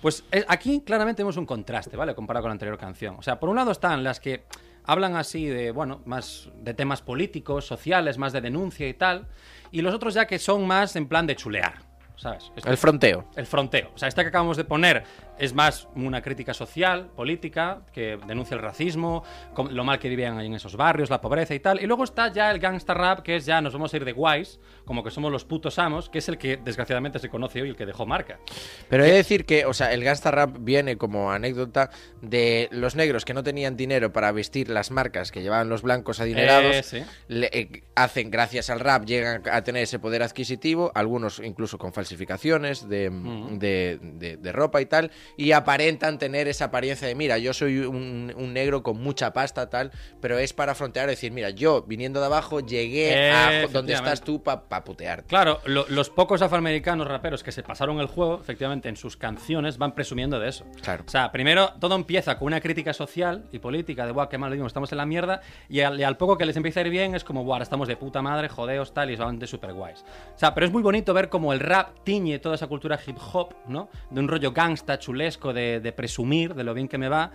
[0.02, 2.16] Pues eh, aquí claramente vemos un contraste, ¿vale?
[2.16, 3.16] Comparado con la anterior canción.
[3.20, 4.46] O sea, por un lado están las que
[4.84, 9.28] hablan así de, bueno, más de temas políticos, sociales, más de denuncia y tal.
[9.72, 11.84] Y los otros ya que son más en plan de chulear,
[12.16, 12.52] ¿sabes?
[12.56, 13.26] Esto- El fronteo.
[13.36, 13.92] el fronteo.
[13.94, 15.04] O sea, esta que acabamos de poner
[15.40, 19.24] es más una crítica social, política, que denuncia el racismo,
[19.72, 21.82] lo mal que vivían ahí en esos barrios, la pobreza y tal.
[21.82, 24.12] Y luego está ya el gangsta rap, que es ya nos vamos a ir de
[24.12, 27.70] guays, como que somos los putos amos, que es el que desgraciadamente se conoce hoy,
[27.70, 28.40] el que dejó marca.
[28.88, 31.90] Pero he de decir que, o sea, el gangsta rap viene como anécdota
[32.22, 36.20] de los negros que no tenían dinero para vestir las marcas que llevaban los blancos
[36.20, 36.76] adinerados.
[36.76, 37.04] Eh, sí.
[37.28, 41.94] le- eh, hacen, gracias al rap, llegan a tener ese poder adquisitivo, algunos incluso con
[42.02, 43.10] falsificaciones de,
[43.52, 47.80] de- de- de ropa y tal, y aparentan tener esa apariencia de, mira, yo soy
[47.80, 52.20] un, un negro con mucha pasta, tal, pero es para frontear, decir, mira, yo viniendo
[52.20, 55.28] de abajo llegué Eh, a donde estás tú para putearte.
[55.28, 59.78] Claro, lo- los pocos afroamericanos raperos que se pasaron el juego, efectivamente, en sus canciones
[59.78, 60.66] van presumiendo de eso.
[60.82, 61.04] Claro.
[61.08, 64.50] O sea, primero todo empieza con una crítica social y política de, guau, qué mal
[64.52, 66.90] vivimos, estamos en la mierda, y al, y al poco que les empieza a ir
[66.90, 70.04] bien es como, guau, estamos de puta madre, jodeos, tal, y van de super guays.
[70.36, 73.18] O sea, pero es muy bonito ver cómo el rap tiñe toda esa cultura hip
[73.34, 73.90] hop, ¿no?
[74.10, 77.32] De un rollo gangsta, chulesco, de, presumir de lo bien que me va.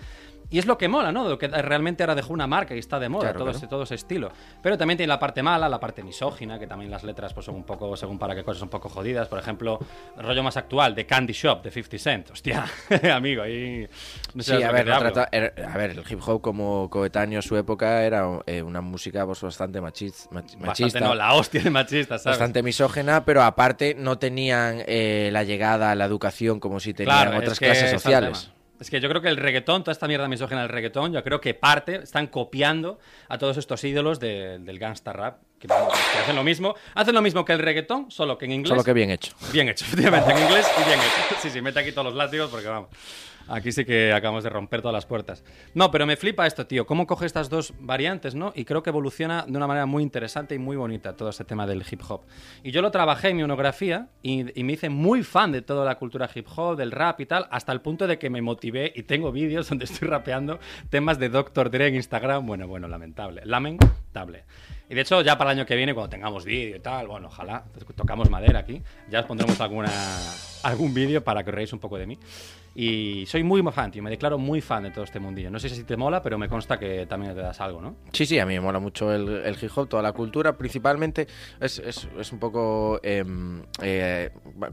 [0.48, 1.28] Y es lo que mola, ¿no?
[1.28, 3.58] Lo que realmente ahora dejó una marca y está de moda, Claro, todo, claro.
[3.58, 4.30] ese, todo ese estilo.
[4.62, 7.56] Pero también tiene la parte mala, la parte misógina, que también las letras pues, son
[7.56, 9.26] un poco, según para qué cosas, un poco jodidas.
[9.26, 9.78] Por ejemplo,
[10.16, 12.30] el rollo más actual de Candy Shop de 50 Cent.
[12.30, 12.64] Hostia,
[13.14, 13.88] amigo, ahí.
[14.34, 17.42] No sé Sí, a ver, trata- er- a ver, el hip hop como coetáneo a
[17.42, 21.60] su época era eh, una música pues, bastante machis- mach- Bastante, machista, no, la hostia
[21.62, 22.38] de machista, ¿sabes?
[22.38, 27.22] bastante misógena, pero aparte no tenían eh, la llegada a la educación como si tenían
[27.22, 28.52] Claro, otras clases sociales.
[28.80, 31.40] Es que yo creo que el reggaetón, toda esta mierda misógena del reggaetón, yo creo
[31.40, 32.98] que parte, están copiando
[33.28, 35.74] a todos estos ídolos de- del gangsta rap, que, que
[36.22, 36.74] hacen lo mismo.
[36.94, 38.68] Hacen lo mismo que el reggaetón, solo que en inglés.
[38.70, 39.32] Solo que bien hecho.
[39.52, 41.36] Bien hecho, efectivamente, en inglés y bien hecho.
[41.40, 42.90] Sí, sí, mete aquí todos los látigos porque vamos.
[43.48, 45.44] Aquí sí que acabamos de romper todas las puertas.
[45.74, 46.86] No, pero me flipa esto, tío.
[46.86, 48.52] Cómo coge estas dos variantes, ¿no?
[48.54, 51.66] Y creo que evoluciona de una manera muy interesante y muy bonita todo este tema
[51.66, 52.22] del hip hop.
[52.62, 55.84] Y yo lo trabajé en mi monografía y, y me hice muy fan de toda
[55.84, 58.92] la cultura hip hop, del rap y tal, hasta el punto de que me motivé
[58.94, 60.58] y tengo vídeos donde estoy rapeando
[60.90, 61.70] temas de Dr.
[61.70, 62.46] Dre en Instagram.
[62.46, 63.42] Bueno, bueno, lamentable.
[63.44, 64.44] Lamentable.
[64.88, 67.26] Y de hecho, ya para el año que viene, cuando tengamos vídeo y tal, bueno,
[67.26, 67.64] ojalá,
[67.96, 69.90] tocamos madera aquí, ya os pondremos alguna,
[70.62, 72.18] algún vídeo para que os un poco de mí.
[72.78, 75.50] Y soy muy fan, tío, me declaro muy fan de todo este mundillo.
[75.50, 77.96] No sé si te mola, pero me consta que también te das algo, ¿no?
[78.12, 81.26] Sí, sí, a mí me mola mucho el, el hip hop, toda la cultura, principalmente
[81.58, 84.30] es, es- es un poco em, eh,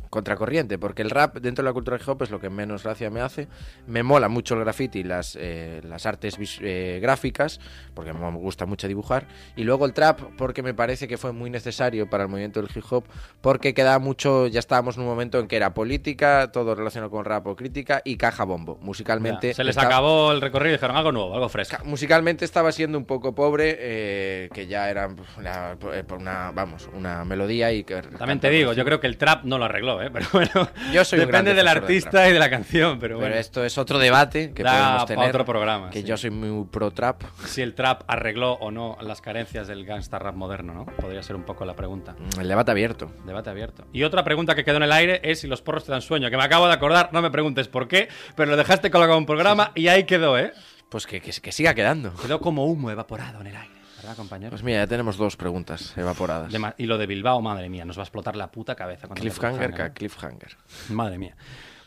[0.09, 3.09] contracorriente, porque el rap dentro de la cultura hip hop es lo que menos gracia
[3.09, 3.47] me hace.
[3.87, 7.61] Me mola mucho el graffiti las, eh, las artes eh, gráficas,
[7.93, 9.27] porque me gusta mucho dibujar.
[9.55, 12.69] Y luego el trap, porque me parece que fue muy necesario para el movimiento del
[12.75, 13.05] hip hop,
[13.39, 17.23] porque quedaba mucho, ya estábamos en un momento en que era política, todo relacionado con
[17.23, 18.77] rap o crítica, y caja bombo.
[18.81, 19.49] Musicalmente...
[19.49, 21.77] Ya, se les está- acabó el recorrido y dijeron algo nuevo, algo fresco.
[21.77, 26.51] Ca- Musicalmente estaba siendo un poco pobre, eh, que ya era una, eh, por una,
[26.51, 29.65] vamos, una melodía y que También te digo, yo creo que el trap no lo
[29.65, 30.09] arregló, ¿eh?
[30.13, 32.29] Pero bueno, Yo soy depende del artista trap.
[32.29, 33.35] y de la canción, pero, Pero bueno.
[33.35, 35.29] esto es otro debate que Da podemos tener.
[35.29, 36.05] otro programa, Que sí.
[36.07, 37.21] yo soy muy pro trap.
[37.45, 40.85] Si el trap arregló o no las carencias del gangsta rap moderno, ¿no?
[40.85, 42.15] Podría ser un poco la pregunta.
[42.39, 43.11] El debate abierto.
[43.25, 43.85] Debate abierto.
[43.93, 46.29] Y otra pregunta que quedó en el aire es si los porros te dan sueño,
[46.29, 49.19] que me acabo de acordar, no me preguntes por qué, pero lo dejaste colgado en
[49.19, 50.53] un programa y ahí quedó, ¿eh?
[50.89, 52.13] Pues que, que, que siga quedando.
[52.15, 54.51] Quedó como humo evaporado en el aire, ¿verdad, compañero?
[54.51, 56.51] Pues mira, ya tenemos dos preguntas evaporadas.
[56.51, 59.07] De y lo de Bilbao, madre mía, nos va a explotar la puta cabeza.
[59.07, 59.91] Cliffhanger, ¿eh?
[59.93, 60.57] cliffhanger.
[60.89, 61.35] Madre mía.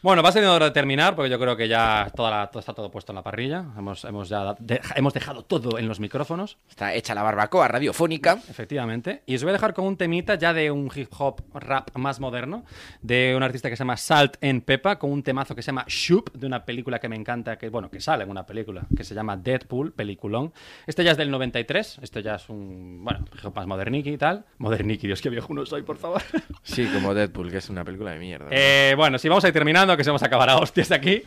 [0.06, 2.72] Bueno, va siendo hora de terminar porque yo creo que ya toda la- todo está
[2.72, 3.64] todo puesto en la parrilla.
[3.76, 8.38] Hemos, hemos, ya de- hemos dejado todo en los micrófonos, Está hecha la barbacoa radiofónica.
[8.48, 9.24] efectivamente.
[9.26, 12.20] Y os voy a dejar con un temita ya de un hip hop rap más
[12.20, 12.64] moderno,
[13.02, 15.84] de un artista que se llama Salt en Pepa, con un temazo que se llama
[15.88, 19.02] Shoop, de una película que me encanta, que bueno, que sale en una película, que
[19.02, 20.52] se llama Deadpool, peliculón.
[20.86, 24.18] Este ya es del 93, este ya es un, bueno, hip hop más moderniqui y
[24.18, 24.44] tal.
[24.58, 26.22] Moderniqui, Dios, qué viejo no soy, por favor.
[26.62, 28.46] Sí, como Deadpool, que es una película de mierda.
[28.52, 31.22] Eh, bueno, si vamos a ir terminando, que se vamos a acabar a hostias aquí.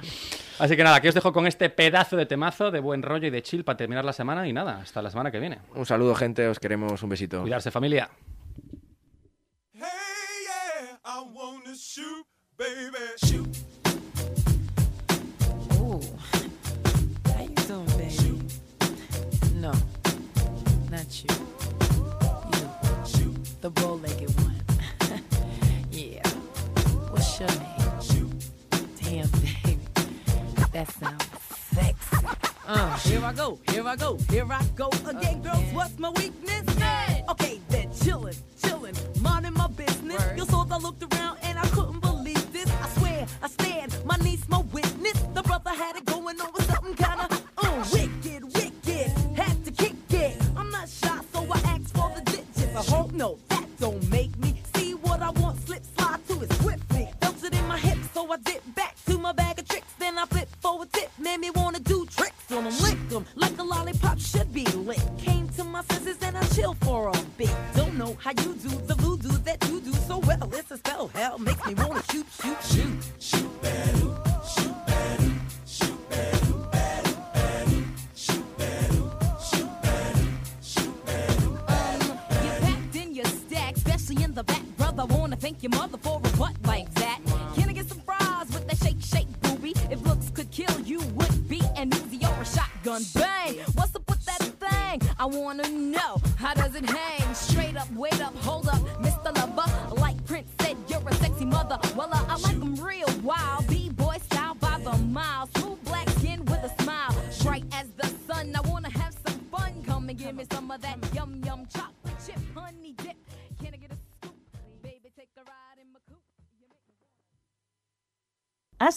[0.60, 3.30] Así que nada, que os dejo con este pedazo de temazo de buen rollo y
[3.30, 5.60] de chill para terminar la semana y nada, hasta la semana que viene.
[5.74, 6.48] Un saludo, gente.
[6.48, 7.02] Os queremos.
[7.02, 7.42] Un besito.
[7.42, 8.10] Cuidarse familia.
[9.74, 12.26] Hey, yeah, I wanna shoot,
[12.58, 13.48] baby, shoot.
[15.80, 16.02] Ooh.
[17.26, 18.42] How you doing, baby?
[19.56, 19.72] No,
[20.92, 21.30] not you.
[23.18, 24.29] You, the bow-legged
[30.80, 31.26] that sounds
[31.74, 32.28] sexy.
[32.66, 35.64] Uh, here I go, here I go, here I go again, girls.
[35.74, 36.64] What's my weakness?
[37.30, 40.24] Okay, then chillin', chillin', minding my business.
[40.38, 42.70] You saw I looked around and I couldn't believe this.
[42.82, 45.20] I swear, I stand, my niece, my witness.
[45.34, 46.69] The brother had it going on